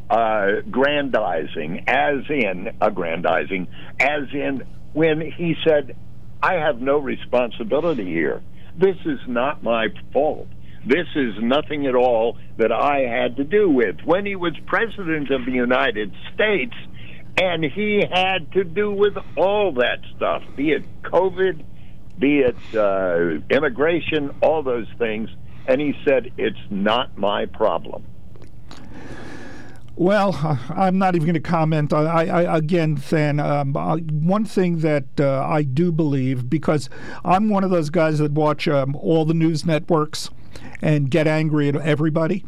[0.09, 3.67] uh, grandizing, as in aggrandizing,
[3.99, 4.63] as in
[4.93, 5.95] when he said,
[6.43, 8.43] I have no responsibility here.
[8.77, 10.47] This is not my fault.
[10.85, 14.01] This is nothing at all that I had to do with.
[14.03, 16.73] When he was president of the United States,
[17.41, 21.63] and he had to do with all that stuff, be it COVID,
[22.19, 25.29] be it uh, immigration, all those things.
[25.67, 28.05] And he said, It's not my problem.
[29.95, 31.93] Well, I'm not even going to comment.
[31.93, 36.89] I, I again, Than, um, uh, one thing that uh, I do believe, because
[37.23, 40.29] I'm one of those guys that watch um, all the news networks
[40.81, 42.45] and get angry at everybody.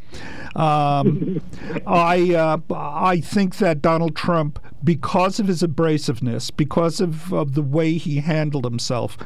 [0.55, 1.41] Um,
[1.87, 7.61] I uh, I think that Donald Trump, because of his abrasiveness, because of, of the
[7.61, 9.17] way he handled himself,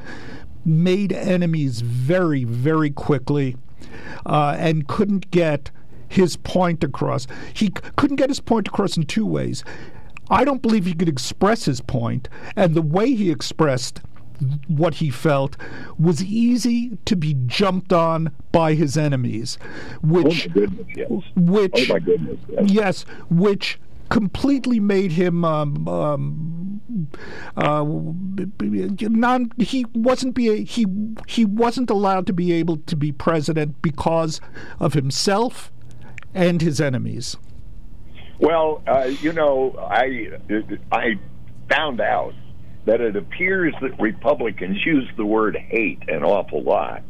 [0.66, 3.56] made enemies very, very quickly,
[4.26, 5.72] uh, and couldn't get
[6.08, 7.28] his point across.
[7.54, 9.64] He c- couldn't get his point across in two ways.
[10.32, 14.02] I don't believe he could express his point, and the way he expressed
[14.68, 15.58] what he felt
[15.98, 19.58] was easy to be jumped on by his enemies,
[20.02, 21.10] which, oh goodness, yes.
[21.36, 22.72] which, oh my goodness, yes.
[22.72, 23.80] yes, which
[24.10, 26.82] completely made him um, um,
[27.56, 27.84] uh,
[29.08, 29.52] non.
[29.58, 30.86] He wasn't be he
[31.28, 34.42] he wasn't allowed to be able to be president because
[34.80, 35.72] of himself
[36.34, 37.38] and his enemies?
[38.40, 40.30] Well, uh, you know, I
[40.92, 41.20] I
[41.70, 42.34] found out
[42.86, 47.04] that it appears that Republicans use the word hate an awful lot.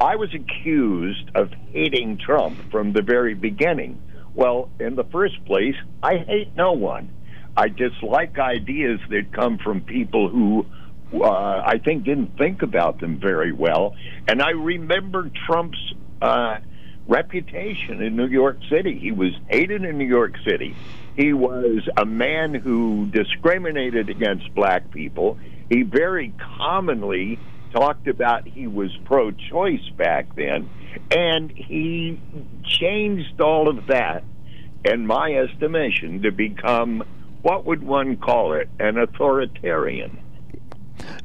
[0.00, 4.02] I was accused of hating Trump from the very beginning.
[4.34, 7.10] Well, in the first place, I hate no one.
[7.56, 10.66] I dislike ideas that come from people who
[11.14, 13.94] uh, I think didn't think about them very well.
[14.26, 16.58] And I remember Trump's uh,
[17.06, 18.98] reputation in New York City.
[18.98, 20.74] He was hated in New York City.
[21.16, 25.38] He was a man who discriminated against black people.
[25.68, 27.38] He very commonly
[27.72, 30.68] talked about he was pro choice back then,
[31.10, 32.20] and he
[32.64, 34.24] changed all of that,
[34.84, 37.02] in my estimation, to become
[37.42, 38.68] what would one call it?
[38.80, 40.18] An authoritarian.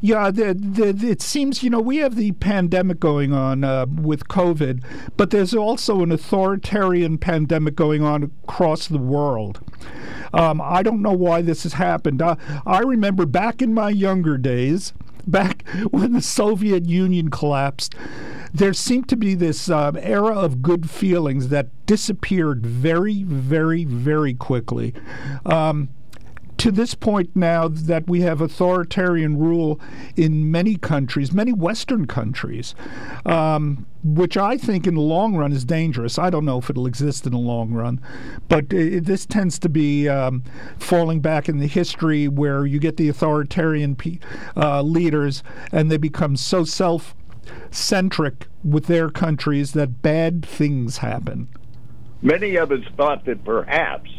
[0.01, 4.28] Yeah, the, the, it seems, you know, we have the pandemic going on uh, with
[4.28, 4.84] COVID,
[5.17, 9.59] but there's also an authoritarian pandemic going on across the world.
[10.34, 12.22] Um, I don't know why this has happened.
[12.22, 14.93] Uh, I remember back in my younger days,
[15.28, 17.95] back when the Soviet Union collapsed,
[18.53, 24.34] there seemed to be this uh, era of good feelings that disappeared very, very, very
[24.34, 24.93] quickly.
[25.45, 25.89] Um,
[26.60, 29.80] to this point now that we have authoritarian rule
[30.18, 32.76] in many countries, many Western countries,
[33.26, 36.20] um, which I think in the long run is dangerous.
[36.20, 38.01] I don't know if it'll exist in the long run,
[38.49, 40.43] but it, this tends to be um,
[40.78, 44.20] falling back in the history where you get the authoritarian pe-
[44.57, 47.16] uh, leaders and they become so self
[47.72, 51.47] centric with their countries that bad things happen.
[52.22, 54.10] Many of us thought that perhaps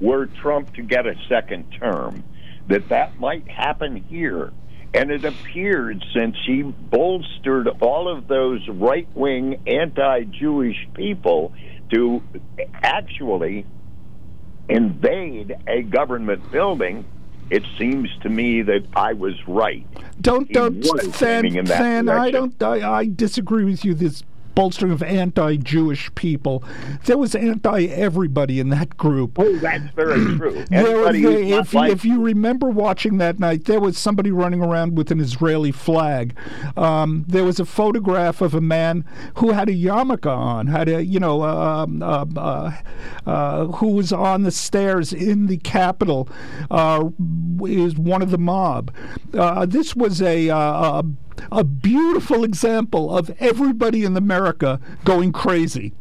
[0.00, 2.24] were Trump to get a second term,
[2.68, 4.52] that that might happen here.
[4.94, 11.52] And it appeared since he bolstered all of those right wing anti Jewish people
[11.90, 12.22] to
[12.82, 13.66] actually
[14.68, 17.04] invade a government building,
[17.50, 19.86] it seems to me that I was right.
[20.20, 20.80] Don't, don't,
[21.64, 23.94] Than, Than I don't, I, I disagree with you.
[23.94, 24.22] This
[24.58, 26.64] bolstering of anti-Jewish people.
[27.04, 29.38] There was anti-everybody in that group.
[29.38, 30.64] Oh, that's very true.
[30.68, 35.12] there, if, like if, you remember watching that night, there was somebody running around with
[35.12, 36.36] an Israeli flag.
[36.76, 39.04] Um, there was a photograph of a man
[39.36, 42.72] who had a yarmulke on, had a you know, uh, uh, uh,
[43.30, 46.28] uh who was on the stairs in the Capitol,
[46.68, 47.08] uh,
[47.62, 48.92] is one of the mob.
[49.32, 51.04] Uh, this was a, a
[51.50, 55.92] a beautiful example of everybody in America going crazy.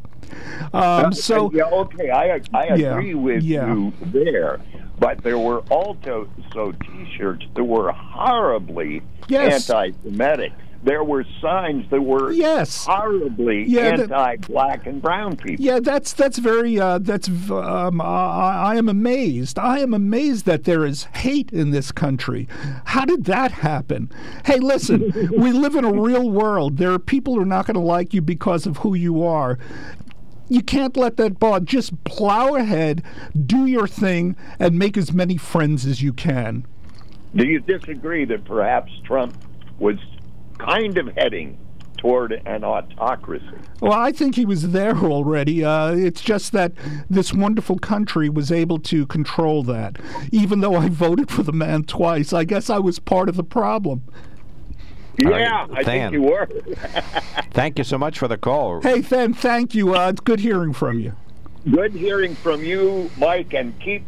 [0.73, 3.73] Um, so yeah, okay, I I agree yeah, with yeah.
[3.73, 4.59] you there,
[4.99, 9.69] but there were also so T-shirts that were horribly yes.
[9.69, 10.51] anti-Semitic
[10.83, 15.63] there were signs that were yes horribly yeah, anti-black and brown people.
[15.63, 19.57] Yeah, that's that's very uh, that's um, I, I, am amazed.
[19.59, 22.47] I am amazed that there is hate in this country.
[22.85, 24.11] How did that happen?
[24.45, 26.77] Hey, listen, we live in a real world.
[26.77, 29.57] There are people who are not going to like you because of who you are
[30.49, 33.03] you can't let that bog just plow ahead,
[33.45, 36.65] do your thing, and make as many friends as you can.
[37.35, 39.37] Do you disagree that perhaps Trump
[39.79, 39.97] was
[40.57, 41.57] kind of heading
[41.97, 43.45] toward an autocracy?
[43.81, 45.63] Well, I think he was there already.
[45.63, 46.73] Uh, it's just that
[47.09, 49.97] this wonderful country was able to control that.
[50.31, 53.43] Even though I voted for the man twice, I guess I was part of the
[53.43, 54.03] problem.
[55.17, 55.85] Yeah, right, I Than.
[55.85, 56.45] think you were.
[57.51, 58.81] Thank you so much for the call.
[58.81, 59.95] Hey, Than, thank you.
[59.95, 61.13] Uh, it's good hearing from you.
[61.71, 64.03] Good hearing from you, Mike, and keep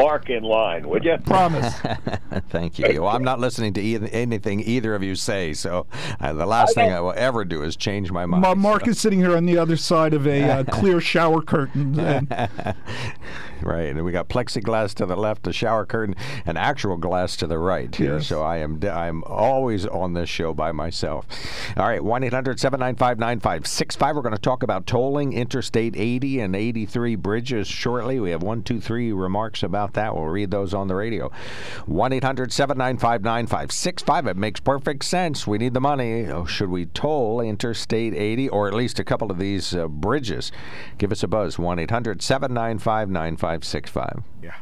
[0.00, 1.18] Mark in line, would you?
[1.18, 1.74] Promise.
[2.48, 3.02] Thank you.
[3.02, 5.86] Well, I'm not listening to either, anything either of you say, so
[6.20, 8.42] uh, the last thing I will ever do is change my mind.
[8.42, 8.92] Ma- Mark so.
[8.92, 11.98] is sitting here on the other side of a uh, clear shower curtain.
[12.00, 12.28] And
[13.62, 16.14] Right, and we got plexiglass to the left, a shower curtain,
[16.46, 18.16] and actual glass to the right here.
[18.16, 18.26] Yes.
[18.26, 21.26] So I am I'm always on this show by myself.
[21.76, 27.68] All right, one 9565 We're going to talk about tolling Interstate 80 and 83 bridges
[27.68, 28.20] shortly.
[28.20, 30.14] We have one, two, three remarks about that.
[30.14, 31.30] We'll read those on the radio.
[31.86, 35.46] One 9565 It makes perfect sense.
[35.46, 36.26] We need the money.
[36.26, 40.52] Oh, should we toll Interstate 80 or at least a couple of these uh, bridges?
[40.98, 41.58] Give us a buzz.
[41.58, 43.49] One 795 9565
[44.42, 44.54] Yeah.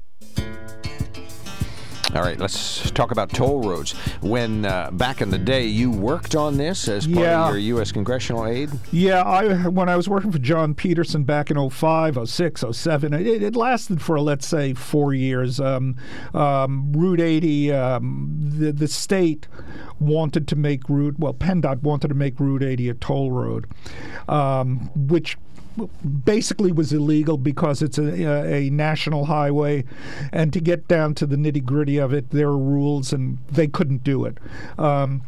[2.14, 3.92] All right, let's talk about toll roads.
[4.22, 7.44] When uh, back in the day you worked on this as part Yeah.
[7.44, 7.92] of your U.S.
[7.92, 12.64] congressional aid, yeah, I when I was working for John Peterson back in 05, 06,
[12.72, 15.60] 07, it, it lasted for, let's say, four years.
[15.60, 15.96] Um,
[16.32, 19.46] um, Route 80, um, the, the state
[20.00, 23.66] wanted to make Route, well, PennDOT wanted to make Route 80 a toll road,
[24.30, 25.36] um, which
[26.24, 29.84] basically was illegal because it's a, a national highway,
[30.32, 33.66] and to get down to the nitty gritty of it, there are rules, and they
[33.66, 34.38] couldn't do it.
[34.78, 35.22] Um,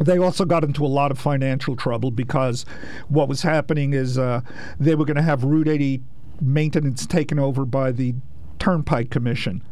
[0.00, 2.64] they also got into a lot of financial trouble because
[3.08, 4.42] what was happening is uh,
[4.78, 6.02] they were going to have Route 80
[6.40, 8.14] maintenance taken over by the
[8.58, 9.62] Turnpike Commission,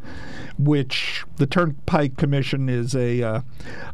[0.59, 3.40] which the Turnpike Commission is a, uh,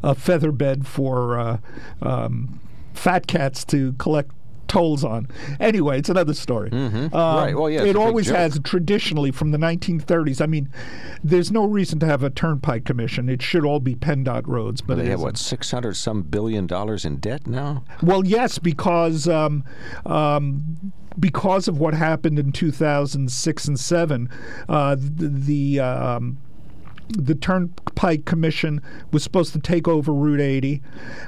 [0.03, 1.57] a featherbed for uh,
[2.01, 2.59] um,
[2.93, 4.31] fat cats to collect
[4.71, 5.27] tolls on.
[5.59, 6.69] Anyway, it's another story.
[6.71, 7.53] Um, Right.
[7.53, 10.39] Well, yeah, it always has traditionally from the 1930s.
[10.39, 10.69] I mean,
[11.21, 13.27] there's no reason to have a Turnpike Commission.
[13.27, 15.25] It should all be PennDOT roads, but they it have isn't.
[15.25, 17.83] what six hundred some billion dollars in debt now.
[18.01, 19.65] Well, yes, because um,
[20.05, 24.29] um, because of what happened in 2006 and seven,
[24.69, 26.37] uh, the, the um,
[27.09, 30.81] the Turnpike Commission was supposed to take over Route 80.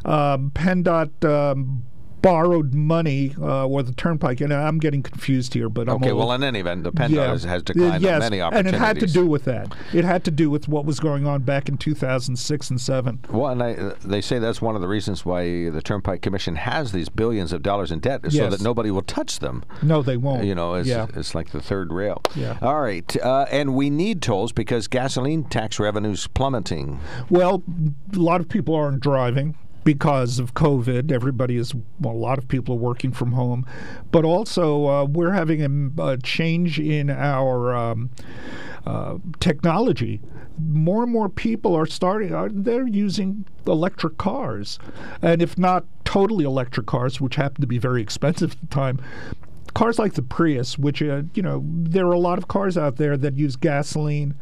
[0.06, 1.84] Um, PennDOT um,
[2.24, 6.14] borrowed money, uh, or the Turnpike, and I'm getting confused here, but I'm Okay.
[6.14, 7.28] Well, in any event, the PennDOT Yeah.
[7.28, 9.76] has, has Uh, declined yes, on many and it had to do with that.
[9.94, 13.20] It had to do with what was going on back in 2006 and seven.
[13.30, 16.56] Well, and I, uh, they say that's one of the reasons why the Turnpike Commission
[16.56, 19.64] has these billions of dollars in debt, is so that nobody will touch them.
[19.82, 20.46] No, they won't.
[20.46, 21.08] You know, it's, yeah.
[21.16, 22.22] it's like the third rail.
[22.38, 22.58] Yeah.
[22.62, 23.16] All right.
[23.22, 27.02] Uh, and we need tolls because gasoline tax revenue's plummeting.
[27.30, 27.64] Well,
[28.16, 31.12] a lot of people aren't driving because of COVID.
[31.12, 33.66] Everybody is, well, a lot of people are working from home.
[34.12, 38.10] But also, uh, we're having a, a change in our um,
[38.86, 40.22] uh, technology.
[40.60, 44.78] More and more people are starting, are, they're using electric cars.
[45.22, 49.02] And if not totally electric cars, which happen to be very expensive at the time,
[49.74, 52.98] cars like the Prius, which, uh, you know, there are a lot of cars out
[52.98, 54.36] there that use gasoline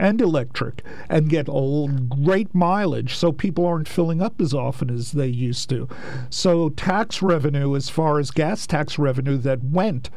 [0.00, 5.12] and electric and get l- great mileage so people aren't filling up as often as
[5.12, 5.88] they used to.
[6.30, 10.08] So tax revenue as far as gas tax revenue that went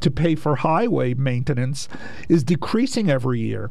[0.00, 1.88] to pay for highway maintenance
[2.28, 3.70] is decreasing every year.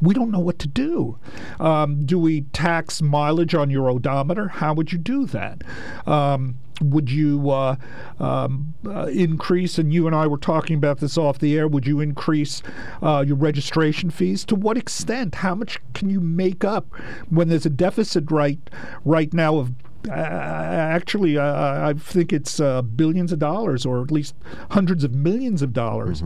[0.00, 1.18] We don't know what to do.
[1.60, 4.48] Um, do we tax mileage on your odometer?
[4.48, 5.62] How would you do that?
[6.06, 7.76] Um, would you uh,
[8.18, 11.86] um, uh, increase, and you and I were talking about this off the air, would
[11.86, 12.62] you increase
[13.02, 14.44] uh, your registration fees?
[14.46, 15.36] To what extent?
[15.36, 16.86] How much can you make up
[17.28, 18.58] when there's a deficit right,
[19.04, 19.72] right now of
[20.08, 24.34] uh, actually, uh, I think it's uh, billions of dollars, or at least
[24.70, 26.24] hundreds of millions of dollars.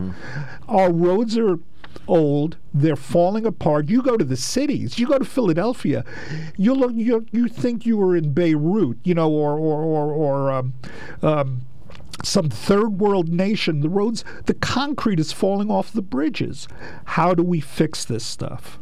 [0.67, 1.59] Our roads are
[2.07, 3.89] old; they're falling apart.
[3.89, 6.03] You go to the cities, you go to Philadelphia,
[6.57, 10.51] you look, you you think you were in Beirut, you know, or or or, or
[10.51, 10.73] um,
[11.21, 11.61] um,
[12.23, 13.81] some third world nation.
[13.81, 16.67] The roads, the concrete is falling off the bridges.
[17.05, 18.79] How do we fix this stuff?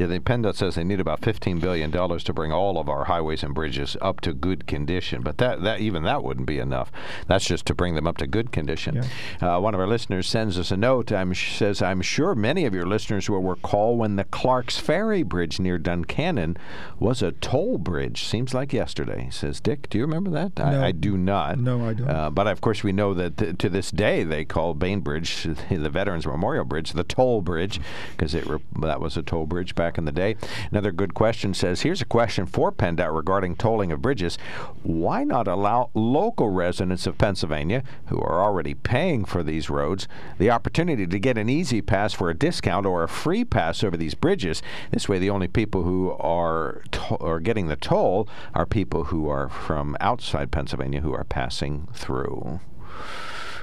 [0.00, 3.42] Yeah, the PennDOT says they need about $15 billion to bring all of our highways
[3.42, 5.20] and bridges up to good condition.
[5.20, 6.90] But that, that even that wouldn't be enough.
[7.26, 9.04] That's just to bring them up to good condition.
[9.42, 9.56] Yeah.
[9.56, 11.12] Uh, one of our listeners sends us a note.
[11.12, 15.60] I'm, says, I'm sure many of your listeners will recall when the Clark's Ferry Bridge
[15.60, 16.56] near Duncannon
[16.98, 18.24] was a toll bridge.
[18.24, 19.28] Seems like yesterday.
[19.30, 20.58] Says Dick, do you remember that?
[20.58, 20.64] No.
[20.64, 21.58] I, I do not.
[21.58, 22.08] No, I don't.
[22.08, 25.90] Uh, but of course, we know that th- to this day they call Bainbridge, the
[25.90, 27.78] Veterans Memorial Bridge, the toll bridge
[28.12, 30.36] because re- that was a toll bridge back in the day.
[30.70, 34.38] Another good question says, here's a question for PennDOT regarding tolling of bridges.
[34.82, 40.50] Why not allow local residents of Pennsylvania who are already paying for these roads the
[40.50, 44.14] opportunity to get an easy pass for a discount or a free pass over these
[44.14, 44.62] bridges?
[44.90, 49.28] This way, the only people who are to- are getting the toll are people who
[49.28, 52.60] are from outside Pennsylvania who are passing through.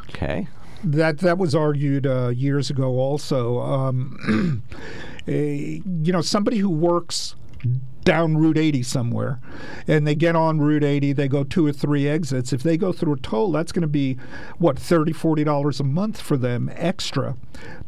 [0.09, 0.47] Okay.
[0.83, 2.97] That that was argued uh, years ago.
[2.97, 4.63] Also, um,
[5.27, 7.35] a, you know, somebody who works
[8.07, 9.41] down Route 80 somewhere,
[9.85, 12.53] and they get on Route 80, they go two or three exits.
[12.53, 14.17] If they go through a toll, that's going to be
[14.59, 17.35] what 30 40 dollars a month for them extra.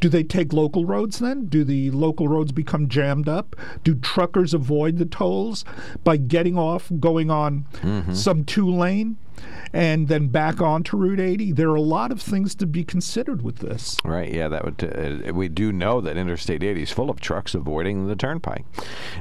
[0.01, 1.45] Do they take local roads then?
[1.45, 3.55] Do the local roads become jammed up?
[3.85, 5.63] Do truckers avoid the tolls
[6.03, 8.13] by getting off, going on mm-hmm.
[8.13, 9.17] some two lane?
[9.73, 11.53] And then back onto Route 80.
[11.53, 13.97] There are a lot of things to be considered with this.
[14.03, 14.31] Right.
[14.31, 14.47] Yeah.
[14.47, 14.83] That would.
[15.29, 18.65] Uh, we do know that Interstate 80 is full of trucks avoiding the turnpike.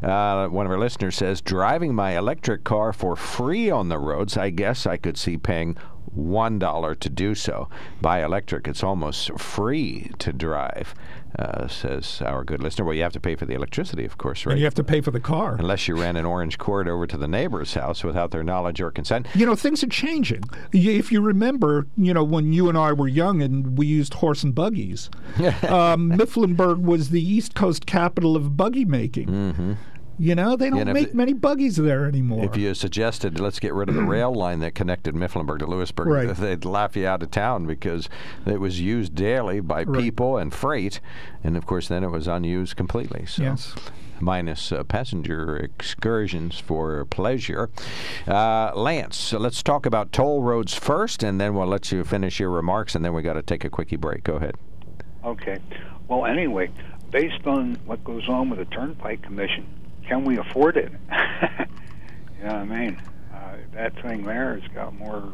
[0.03, 4.37] Uh, one of our listeners says, "Driving my electric car for free on the roads.
[4.37, 5.77] I guess I could see paying."
[6.15, 7.69] one dollar to do so.
[8.01, 10.95] By electric, it's almost free to drive
[11.39, 12.85] uh, says our good listener.
[12.85, 14.53] Well, you have to pay for the electricity, of course, right?
[14.53, 15.57] And you have to pay for the car.
[15.59, 18.91] Unless you ran an orange cord over to the neighbor's house without their knowledge or
[18.91, 19.27] consent.
[19.35, 20.45] You know, things are changing.
[20.73, 24.43] If you remember, you know, when you and I were young and we used horse
[24.43, 25.11] and buggies,
[25.69, 29.29] um, Mifflinburg was the East Coast capital of buggy making.
[29.29, 29.73] Mm-hmm.
[30.19, 32.45] You know, they don't make many buggies there anymore.
[32.45, 36.09] If you suggested let's get rid of the rail line that connected Mifflinburg to Lewisburg,
[36.09, 36.27] right.
[36.37, 38.09] they'd laugh you out of town because
[38.45, 40.03] it was used daily by right.
[40.03, 41.01] people and freight,
[41.45, 43.27] and of course then it was unused completely.
[43.27, 43.43] So.
[43.43, 43.75] Yes
[44.21, 47.71] minus uh, passenger excursions for pleasure.
[48.27, 52.41] Uh, Lance, so let's talk about toll roads first, and then we'll let you finish
[52.41, 54.25] your remarks, and then we got to take a quickie break.
[54.25, 54.57] Go ahead.
[55.25, 55.59] Okay.
[56.09, 56.71] Well, anyway,
[57.11, 59.67] based on what goes on with the Turnpike Commission,
[60.09, 60.91] can we afford it?
[61.13, 63.01] you know what I mean?
[63.33, 65.33] Uh, that thing there has got more.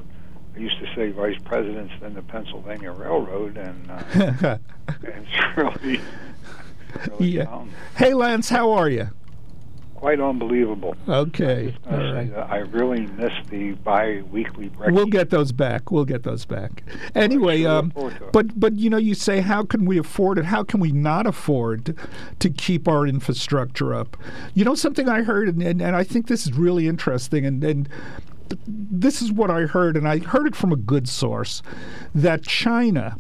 [0.55, 4.59] I used to say vice presidents than the Pennsylvania Railroad, and uh,
[5.03, 6.01] it's really.
[7.09, 7.45] really yeah.
[7.45, 7.71] Dumb.
[7.97, 9.09] Hey, Lance, how are you?
[10.05, 10.95] Quite unbelievable.
[11.09, 11.75] Okay.
[11.89, 14.95] I, I really miss the bi-weekly breakfast.
[14.95, 15.91] We'll get those back.
[15.91, 16.83] We'll get those back.
[17.15, 17.93] Anyway, sure um,
[18.31, 20.45] but but you know, you say how can we afford it?
[20.45, 21.97] How can we not afford
[22.39, 24.19] to keep our infrastructure up?
[24.53, 27.65] You know, something I heard, and, and, and I think this is really interesting, and
[27.65, 27.89] and
[28.69, 31.63] this is what I heard, and I heard it from a good source,
[32.15, 33.17] that China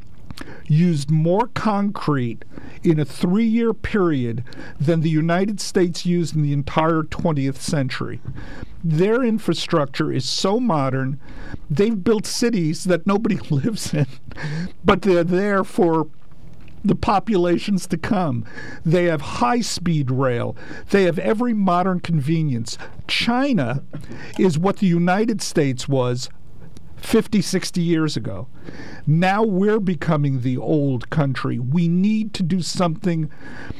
[0.66, 2.44] used more concrete
[2.82, 4.44] in a three year period
[4.80, 8.20] than the United States used in the entire 20th century.
[8.82, 11.18] Their infrastructure is so modern,
[11.70, 14.06] they've built cities that nobody lives in,
[14.84, 16.08] but they're there for
[16.84, 18.44] the populations to come.
[18.84, 20.54] They have high speed rail.
[20.90, 22.76] They have every modern convenience.
[23.08, 23.82] China
[24.38, 26.28] is what the United States was
[27.04, 28.48] 50, 60 years ago.
[29.06, 31.58] Now we're becoming the old country.
[31.58, 33.30] We need to do something.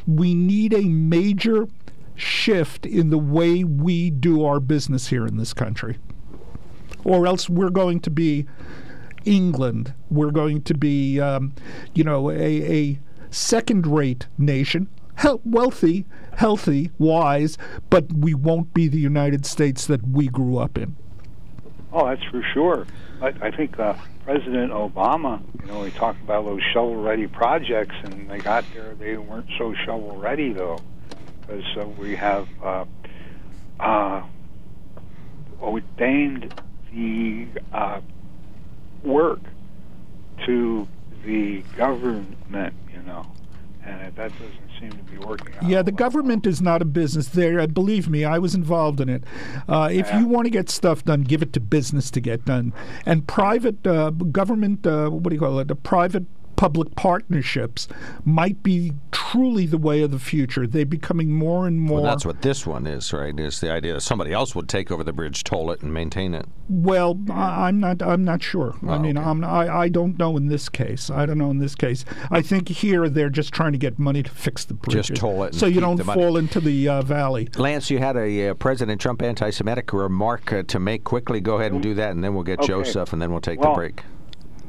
[0.06, 1.66] We need a major
[2.14, 5.96] shift in the way we do our business here in this country.
[7.02, 8.46] Or else we're going to be
[9.24, 9.94] England.
[10.10, 11.54] We're going to be, um,
[11.94, 13.00] you know, a, a
[13.30, 14.88] second rate nation.
[15.44, 16.04] wealthy,
[16.34, 17.56] healthy, wise,
[17.88, 20.94] but we won't be the United States that we grew up in.
[21.92, 22.86] Oh, that's for sure.
[23.24, 23.94] I, I think uh,
[24.24, 28.94] President Obama, you know, he talked about those shovel-ready projects, and they got there.
[28.94, 30.82] They weren't so shovel-ready though,
[31.46, 32.84] because uh, we have uh,
[33.80, 34.22] uh,
[35.62, 36.50] ordained
[36.92, 38.00] the uh,
[39.04, 39.40] work
[40.46, 40.86] to
[41.24, 43.26] the government, you know,
[43.86, 47.28] and that doesn't seem to be working Yeah, the government is not a business.
[47.28, 49.24] There, uh, believe me, I was involved in it.
[49.68, 50.20] Uh, if yeah.
[50.20, 52.72] you want to get stuff done, give it to business to get done.
[53.06, 55.68] And private uh, government, uh, what do you call it?
[55.68, 56.24] The private
[56.56, 57.88] public partnerships
[58.24, 60.66] might be truly the way of the future.
[60.66, 62.00] They're becoming more and more.
[62.00, 63.38] Well, that's what this one is, right?
[63.38, 66.34] Is the idea that somebody else would take over the bridge, toll it, and maintain
[66.34, 66.46] it.
[66.68, 68.02] Well, I, I'm not.
[68.02, 68.74] I'm not sure.
[68.86, 69.26] I Oh, mean, okay.
[69.26, 71.10] I'm, I I don't know in this case.
[71.10, 72.04] I don't know in this case.
[72.30, 74.94] I think here they're just trying to get money to fix the bridge.
[75.08, 77.48] Just toll it and so you don't fall into the uh, valley.
[77.56, 81.40] Lance, you had a uh, President Trump anti-Semitic remark uh, to make quickly.
[81.40, 82.68] Go ahead and do that, and then we'll get Okay.
[82.68, 84.02] Joseph, and then we'll take Well, the break.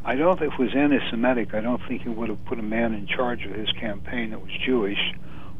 [0.07, 1.55] I don't think it was anti-Semitic.
[1.55, 4.41] I don't think he would have put a man in charge of his campaign that
[4.41, 4.99] was Jewish,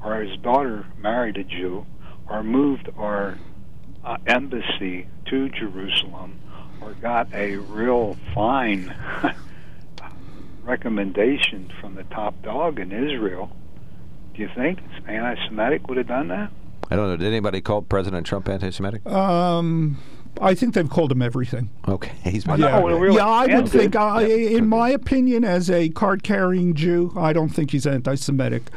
[0.03, 1.87] or his daughter married a Jew,
[2.29, 3.39] or moved our
[4.03, 6.39] uh, embassy to Jerusalem,
[6.79, 8.95] or got a real fine
[10.63, 13.49] recommendation from the top dog in Israel.
[14.35, 16.51] Do you think anti-Semitic would have done that?
[16.91, 17.17] I don't know.
[17.17, 19.07] Did anybody call President Trump anti-Semitic?
[19.07, 19.97] Um,
[20.41, 21.69] I think they've called him everything.
[21.87, 22.59] okay, he's been.
[22.59, 23.95] no, really, yeah, I would think, did.
[23.95, 28.69] I, uh, in my opinion, as a card-carrying Jew, I don't think he's anti-Semitic.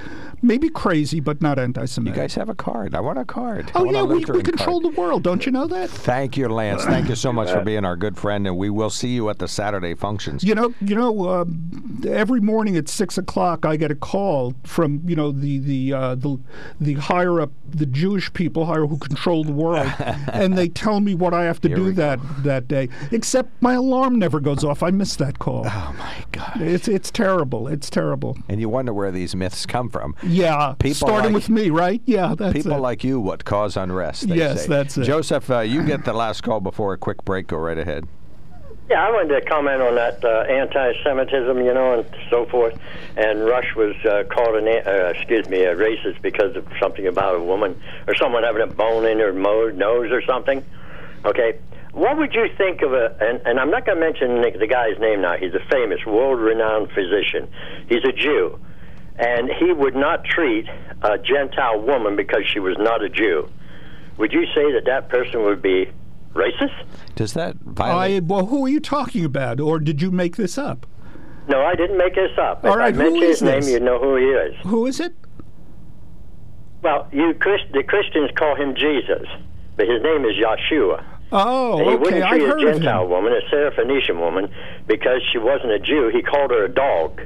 [0.42, 2.16] Maybe crazy, but not anti-Semitic.
[2.16, 2.94] You guys have a card.
[2.94, 3.70] I want a card.
[3.74, 4.94] Oh yeah, we, we control card.
[4.94, 5.22] the world.
[5.22, 5.90] Don't you know that?
[5.90, 6.84] Thank you, Lance.
[6.84, 9.38] Thank you so much for being our good friend, and we will see you at
[9.38, 10.44] the Saturday functions.
[10.44, 11.26] You know, you know.
[11.26, 11.44] Uh,
[12.06, 16.14] every morning at six o'clock, I get a call from you know the the uh,
[16.14, 16.38] the
[16.80, 19.92] the higher up, the Jewish people higher who control the world,
[20.32, 22.02] and they tell me what I have to Here do we go.
[22.02, 22.88] that that day.
[23.10, 24.82] Except my alarm never goes off.
[24.82, 25.64] I miss that call.
[25.66, 26.60] Oh my God!
[26.60, 27.68] It's it's terrible.
[27.68, 28.36] It's terrible.
[28.48, 30.14] And you wonder where these myths come from.
[30.28, 32.00] Yeah, People starting like- with me, right?
[32.04, 32.80] Yeah, that's People it.
[32.80, 34.28] like you, what cause unrest?
[34.28, 34.68] They Yes, say.
[34.68, 35.04] that's it.
[35.04, 37.46] Joseph, uh, you get the last call before a quick break.
[37.48, 38.06] Go right ahead.
[38.90, 42.78] Yeah, I wanted to comment on that uh, anti-Semitism, you know, and so forth.
[43.18, 47.34] And Rush was uh, called an, uh, excuse me, a racist because of something about
[47.36, 50.64] a woman or someone having a bone in her mo- nose or something.
[51.26, 51.58] Okay,
[51.92, 53.14] what would you think of a?
[53.20, 55.36] And, and I'm not going to mention the, the guy's name now.
[55.36, 57.46] He's a famous, world-renowned physician.
[57.90, 58.58] He's a Jew,
[59.18, 60.66] and he would not treat
[61.02, 63.48] a Gentile woman because she was not a Jew.
[64.16, 65.90] Would you say that that person would be
[66.34, 66.84] racist?
[67.14, 68.24] Does that I, violate?
[68.24, 70.86] well, who are you talking about, or did you make this up?
[71.48, 72.64] No, I didn't make this up.
[72.64, 73.70] All if right, I who mention is his name, this?
[73.70, 74.54] you know who he is.
[74.64, 75.14] Who is it?
[76.82, 79.26] Well, you Chris, the Christians call him Jesus,
[79.76, 81.04] but his name is Yeshua.
[81.32, 84.50] Oh, and he okay, wouldn't I've treat a Gentile woman, a Syrophoenician woman,
[84.86, 86.10] because she wasn't a Jew.
[86.12, 87.20] He called her a dog.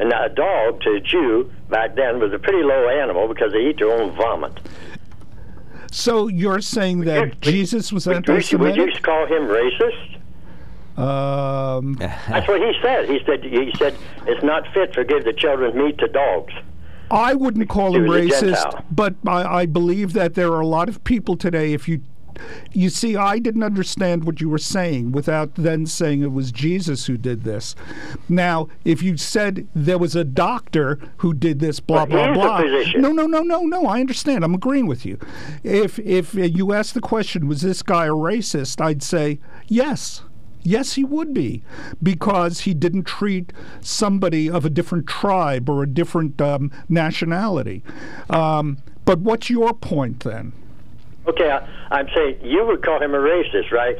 [0.00, 3.52] And now a dog to a Jew back then was a pretty low animal because
[3.52, 4.58] they eat their own vomit.
[5.92, 8.36] So you're saying that you- Jesus was Would you, would
[8.70, 8.94] anti-Semitic?
[8.94, 10.16] you call him racist?
[10.98, 13.08] Um, That's what he said.
[13.08, 13.94] He said he said
[14.26, 16.52] it's not fit to give the children's meat to dogs.
[17.10, 20.66] I wouldn't call him He was racist, but I, I believe that there are a
[20.66, 21.72] lot of people today.
[21.72, 22.00] If you,
[22.72, 27.06] you see, I didn't understand what you were saying without then saying it was Jesus
[27.06, 27.74] who did this.
[28.28, 32.60] Now, if you said there was a doctor who did this, blah blah blah.
[32.96, 33.86] No, no, no, no, no.
[33.86, 34.44] I understand.
[34.44, 35.18] I'm agreeing with you.
[35.62, 38.80] If if you asked the question, was this guy a racist?
[38.80, 40.22] I'd say yes.
[40.62, 41.62] Yes, he would be,
[42.02, 47.82] because he didn't treat somebody of a different tribe or a different um, nationality.
[48.28, 48.76] Um,
[49.06, 50.52] but what's your point then?
[51.30, 51.60] Okay, I,
[51.92, 53.96] I'm saying you would call him a racist, right?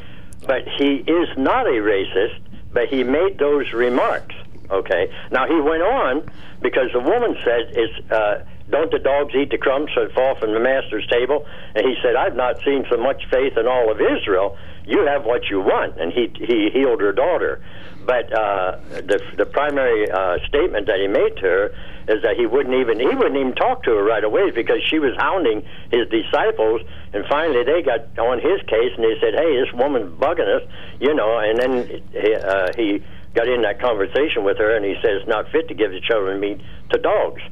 [0.46, 2.40] But he is not a racist,
[2.72, 4.34] but he made those remarks.
[4.68, 6.28] Okay, now he went on
[6.60, 10.52] because the woman said, "Is uh, don't the dogs eat the crumbs that fall from
[10.54, 14.00] the master's table?" And he said, "I've not seen so much faith in all of
[14.00, 14.56] Israel.
[14.86, 17.62] You have what you want." And he he healed her daughter.
[18.10, 21.66] But uh, the the primary uh, statement that he made to her
[22.08, 24.98] is that he wouldn't even he wouldn't even talk to her right away because she
[24.98, 26.82] was hounding his disciples,
[27.12, 30.68] and finally they got on his case and they said, "Hey, this woman's bugging us,"
[30.98, 31.38] you know.
[31.38, 33.00] And then he, uh, he
[33.36, 36.40] got in that conversation with her, and he it's not fit to give the children
[36.40, 37.42] meat to dogs.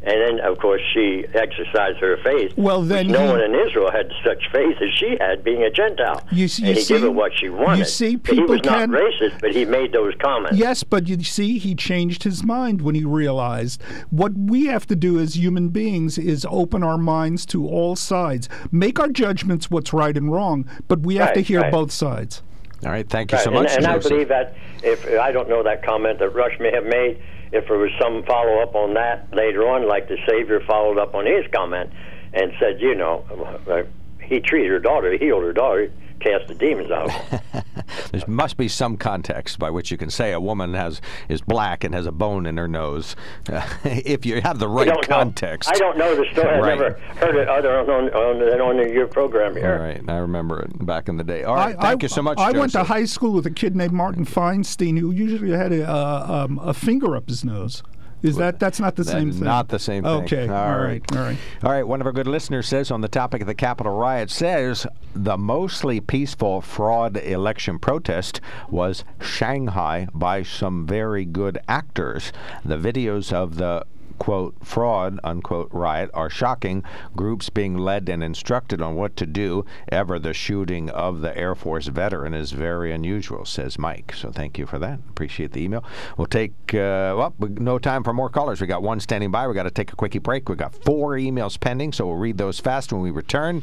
[0.00, 2.52] And then, of course, she exercised her faith.
[2.56, 5.70] Well, then no he- one in Israel had such faith as she had, being a
[5.70, 6.22] Gentile.
[6.30, 7.78] You you and he see- gave her what she wanted.
[7.80, 10.56] you see, But he people was not racist, but he made those comments.
[10.56, 14.96] Yes, but you see, he changed his mind when he realized what we have to
[14.96, 19.92] do as human beings is open our minds to all sides, make our judgments what's
[19.92, 21.72] right and wrong, but we have to hear right.
[21.72, 22.40] both sides.
[22.84, 23.08] All right.
[23.08, 25.82] Thank you Right, so and, much, and I believe that if I don't know that
[25.84, 27.18] comment that Rush may have made,
[27.52, 31.14] if there was some follow up on that later on, like the Savior followed up
[31.14, 31.90] on his comment
[32.32, 33.24] and said, you know,
[33.70, 33.82] uh,
[34.22, 35.90] he treated her daughter, he healed her daughter,
[36.20, 37.06] cast the demons out.
[37.06, 37.64] of her.
[38.12, 41.84] There must be some context by which you can say a woman has is black
[41.84, 43.16] and has a bone in her nose,
[43.52, 45.68] uh, if you have the right don't context.
[45.70, 45.74] Know.
[45.74, 46.48] I don't know the story.
[46.48, 46.78] I've Right.
[46.78, 49.74] never heard it other on on, than on your program here.
[49.74, 51.44] All right, I remember it back in the day.
[51.44, 52.38] All right, I, thank I- you so much.
[52.38, 55.88] I went to high school with a kid named Martin Feinstein who usually had a,
[55.88, 57.82] uh, um, a finger up his nose.
[58.22, 59.44] Is that that's not the That same thing?
[59.44, 60.12] Not the same thing.
[60.24, 60.48] Okay.
[60.48, 61.02] all right.
[61.12, 61.38] All right.
[61.62, 61.86] All right.
[61.86, 65.38] One of our good listeners says on the topic of the Capitol riot says the
[65.38, 68.40] mostly peaceful fraud election protest
[68.70, 72.32] was Shanghai by some very good actors.
[72.64, 73.84] The videos of the
[74.18, 76.82] quote fraud unquote riot are shocking.
[77.16, 79.64] Groups being led and instructed on what to do.
[79.90, 84.12] Ever the shooting of the air force veteran is very unusual says mike.
[84.14, 84.98] So thank you for that.
[85.10, 85.84] Appreciate the email.
[86.16, 88.60] We'll take uh, well no time for more callers.
[88.60, 89.46] We got one standing by.
[89.46, 90.48] We got to take a quickie break.
[90.48, 93.62] We got four emails pending so we'll read those fast when we return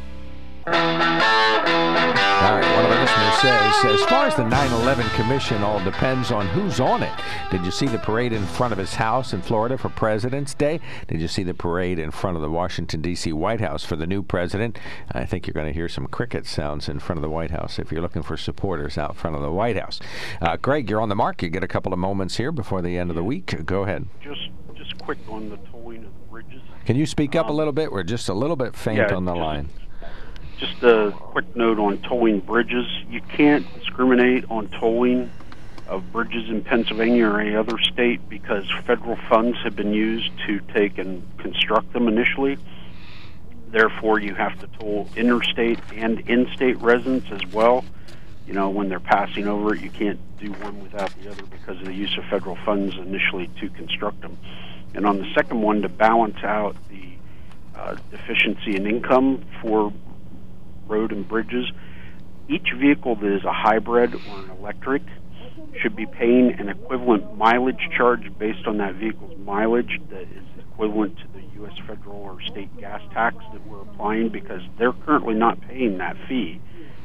[0.67, 5.83] All right, one of our listeners says, as far as the 9 11 Commission, all
[5.83, 7.11] depends on who's on it.
[7.49, 10.79] Did you see the parade in front of his house in Florida for President's Day?
[11.07, 13.33] Did you see the parade in front of the Washington, D.C.
[13.33, 14.77] White House for the new president?
[15.11, 17.79] I think you're going to hear some cricket sounds in front of the White House
[17.79, 19.99] if you're looking for supporters out front of the White House.
[20.41, 21.41] Uh, Greg, you're on the mark.
[21.41, 23.65] You get a couple of moments here before the end of the week.
[23.65, 24.07] Go ahead.
[24.21, 26.61] Just just quick on the towing of the bridges.
[26.85, 27.91] Can you speak up a little bit?
[27.91, 29.69] We're just a little bit faint yeah, on the just- line.
[30.61, 32.85] Just a quick note on towing bridges.
[33.09, 35.31] You can't discriminate on towing
[35.87, 40.59] of bridges in Pennsylvania or any other state because federal funds have been used to
[40.71, 42.59] take and construct them initially.
[43.69, 47.83] Therefore, you have to toll interstate and in-state residents as well.
[48.45, 51.79] You know, when they're passing over it, you can't do one without the other because
[51.79, 54.37] of the use of federal funds initially to construct them.
[54.93, 57.13] And on the second one, to balance out the
[57.75, 59.91] uh, deficiency in income for
[60.91, 61.71] road and bridges,
[62.49, 65.01] each vehicle that is a hybrid or an electric
[65.81, 71.17] should be paying an equivalent mileage charge based on that vehicle's mileage that is equivalent
[71.17, 71.73] to the U.S.
[71.87, 76.59] federal or state gas tax that we're applying because they're currently not paying that fee.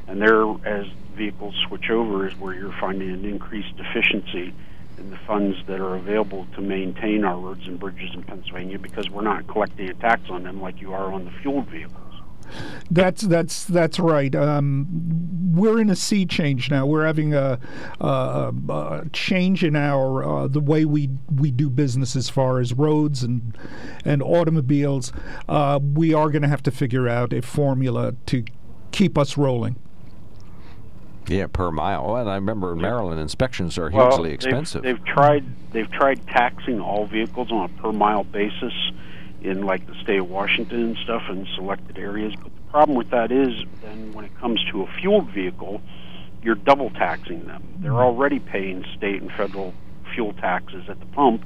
[0.09, 4.55] And there, as vehicles switch over, is where you're finding an increased deficiency
[4.99, 9.11] in the funds that are available to maintain our roads and bridges in Pennsylvania because
[9.11, 12.06] we're not collecting a tax on them like you are on the fueled vehicles.
[12.91, 14.35] That's that's that's right.
[14.35, 16.87] Um, we're in a sea change now.
[16.87, 17.59] We're having a,
[18.01, 22.73] a, a change in our uh, the way we we do business as far as
[22.73, 23.57] roads and
[24.05, 25.13] and automobiles.
[25.49, 28.45] Uh, we are going to have to figure out a formula to
[28.93, 29.77] keep us rolling.
[31.29, 32.17] Yeah, per mile.
[32.17, 34.83] And I remember in Maryland, inspections are Well, hugely they've- expensive.
[34.85, 38.73] They've, tried they've tried taxing all vehicles on a per mile basis
[39.43, 42.35] in like the state of Washington and stuff in selected areas.
[42.35, 45.81] But the problem with that is then when it comes to a fueled vehicle,
[46.43, 47.63] you're double taxing them.
[47.79, 48.01] They're mm-hmm.
[48.01, 49.75] already paying state and federal
[50.15, 51.45] fuel taxes at the pump,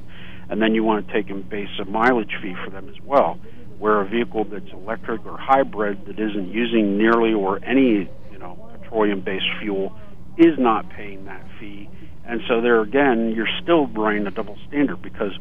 [0.48, 3.38] and then you want to take and base a mileage fee for them as well.
[3.78, 8.70] Where a vehicle that's electric or hybrid that isn't using nearly or any you know
[8.82, 9.96] petroleum-based fuel
[10.36, 11.88] is not paying that fee,
[12.26, 15.32] and so there again you're still running a double standard because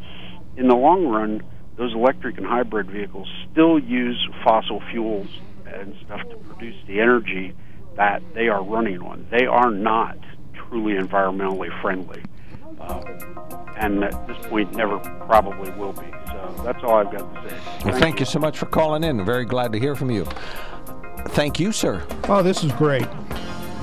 [0.55, 1.43] in the long run
[1.79, 5.27] those electric and hybrid vehicles still use fossil fuels
[5.65, 7.55] and stuff to produce the energy
[7.95, 9.25] that they are running on.
[9.31, 10.17] They are not
[10.53, 12.21] truly environmentally friendly.
[12.81, 13.01] Uh,
[13.77, 16.05] and at this point, never probably will be.
[16.27, 17.57] So that's all I've got to say.
[17.85, 19.23] Well, thank you so much for calling in.
[19.23, 20.27] Very glad to hear from you.
[21.29, 22.05] Thank you, sir.
[22.25, 23.07] Oh, this is great.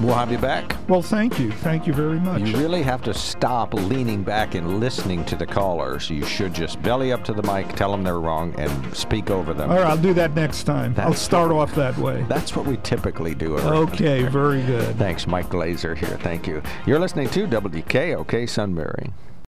[0.01, 0.77] We'll have you back.
[0.89, 1.51] Well, thank you.
[1.51, 2.43] Thank you very much.
[2.43, 6.11] You really have to stop leaning back and listening to the callers.
[6.11, 9.55] You should just belly up to the mic, tell them they're wrong, and speak over
[9.55, 9.71] them.
[9.71, 10.95] All right, I'll do that next time.
[10.99, 12.25] I'll That's start off that way.
[12.29, 13.57] That's what we typically do.
[13.59, 14.97] Okay, very good.
[14.97, 16.19] Thanks, Mike Glazer here.
[16.19, 16.63] Thank you.
[16.87, 19.13] You're listening to WKOK Sunbury.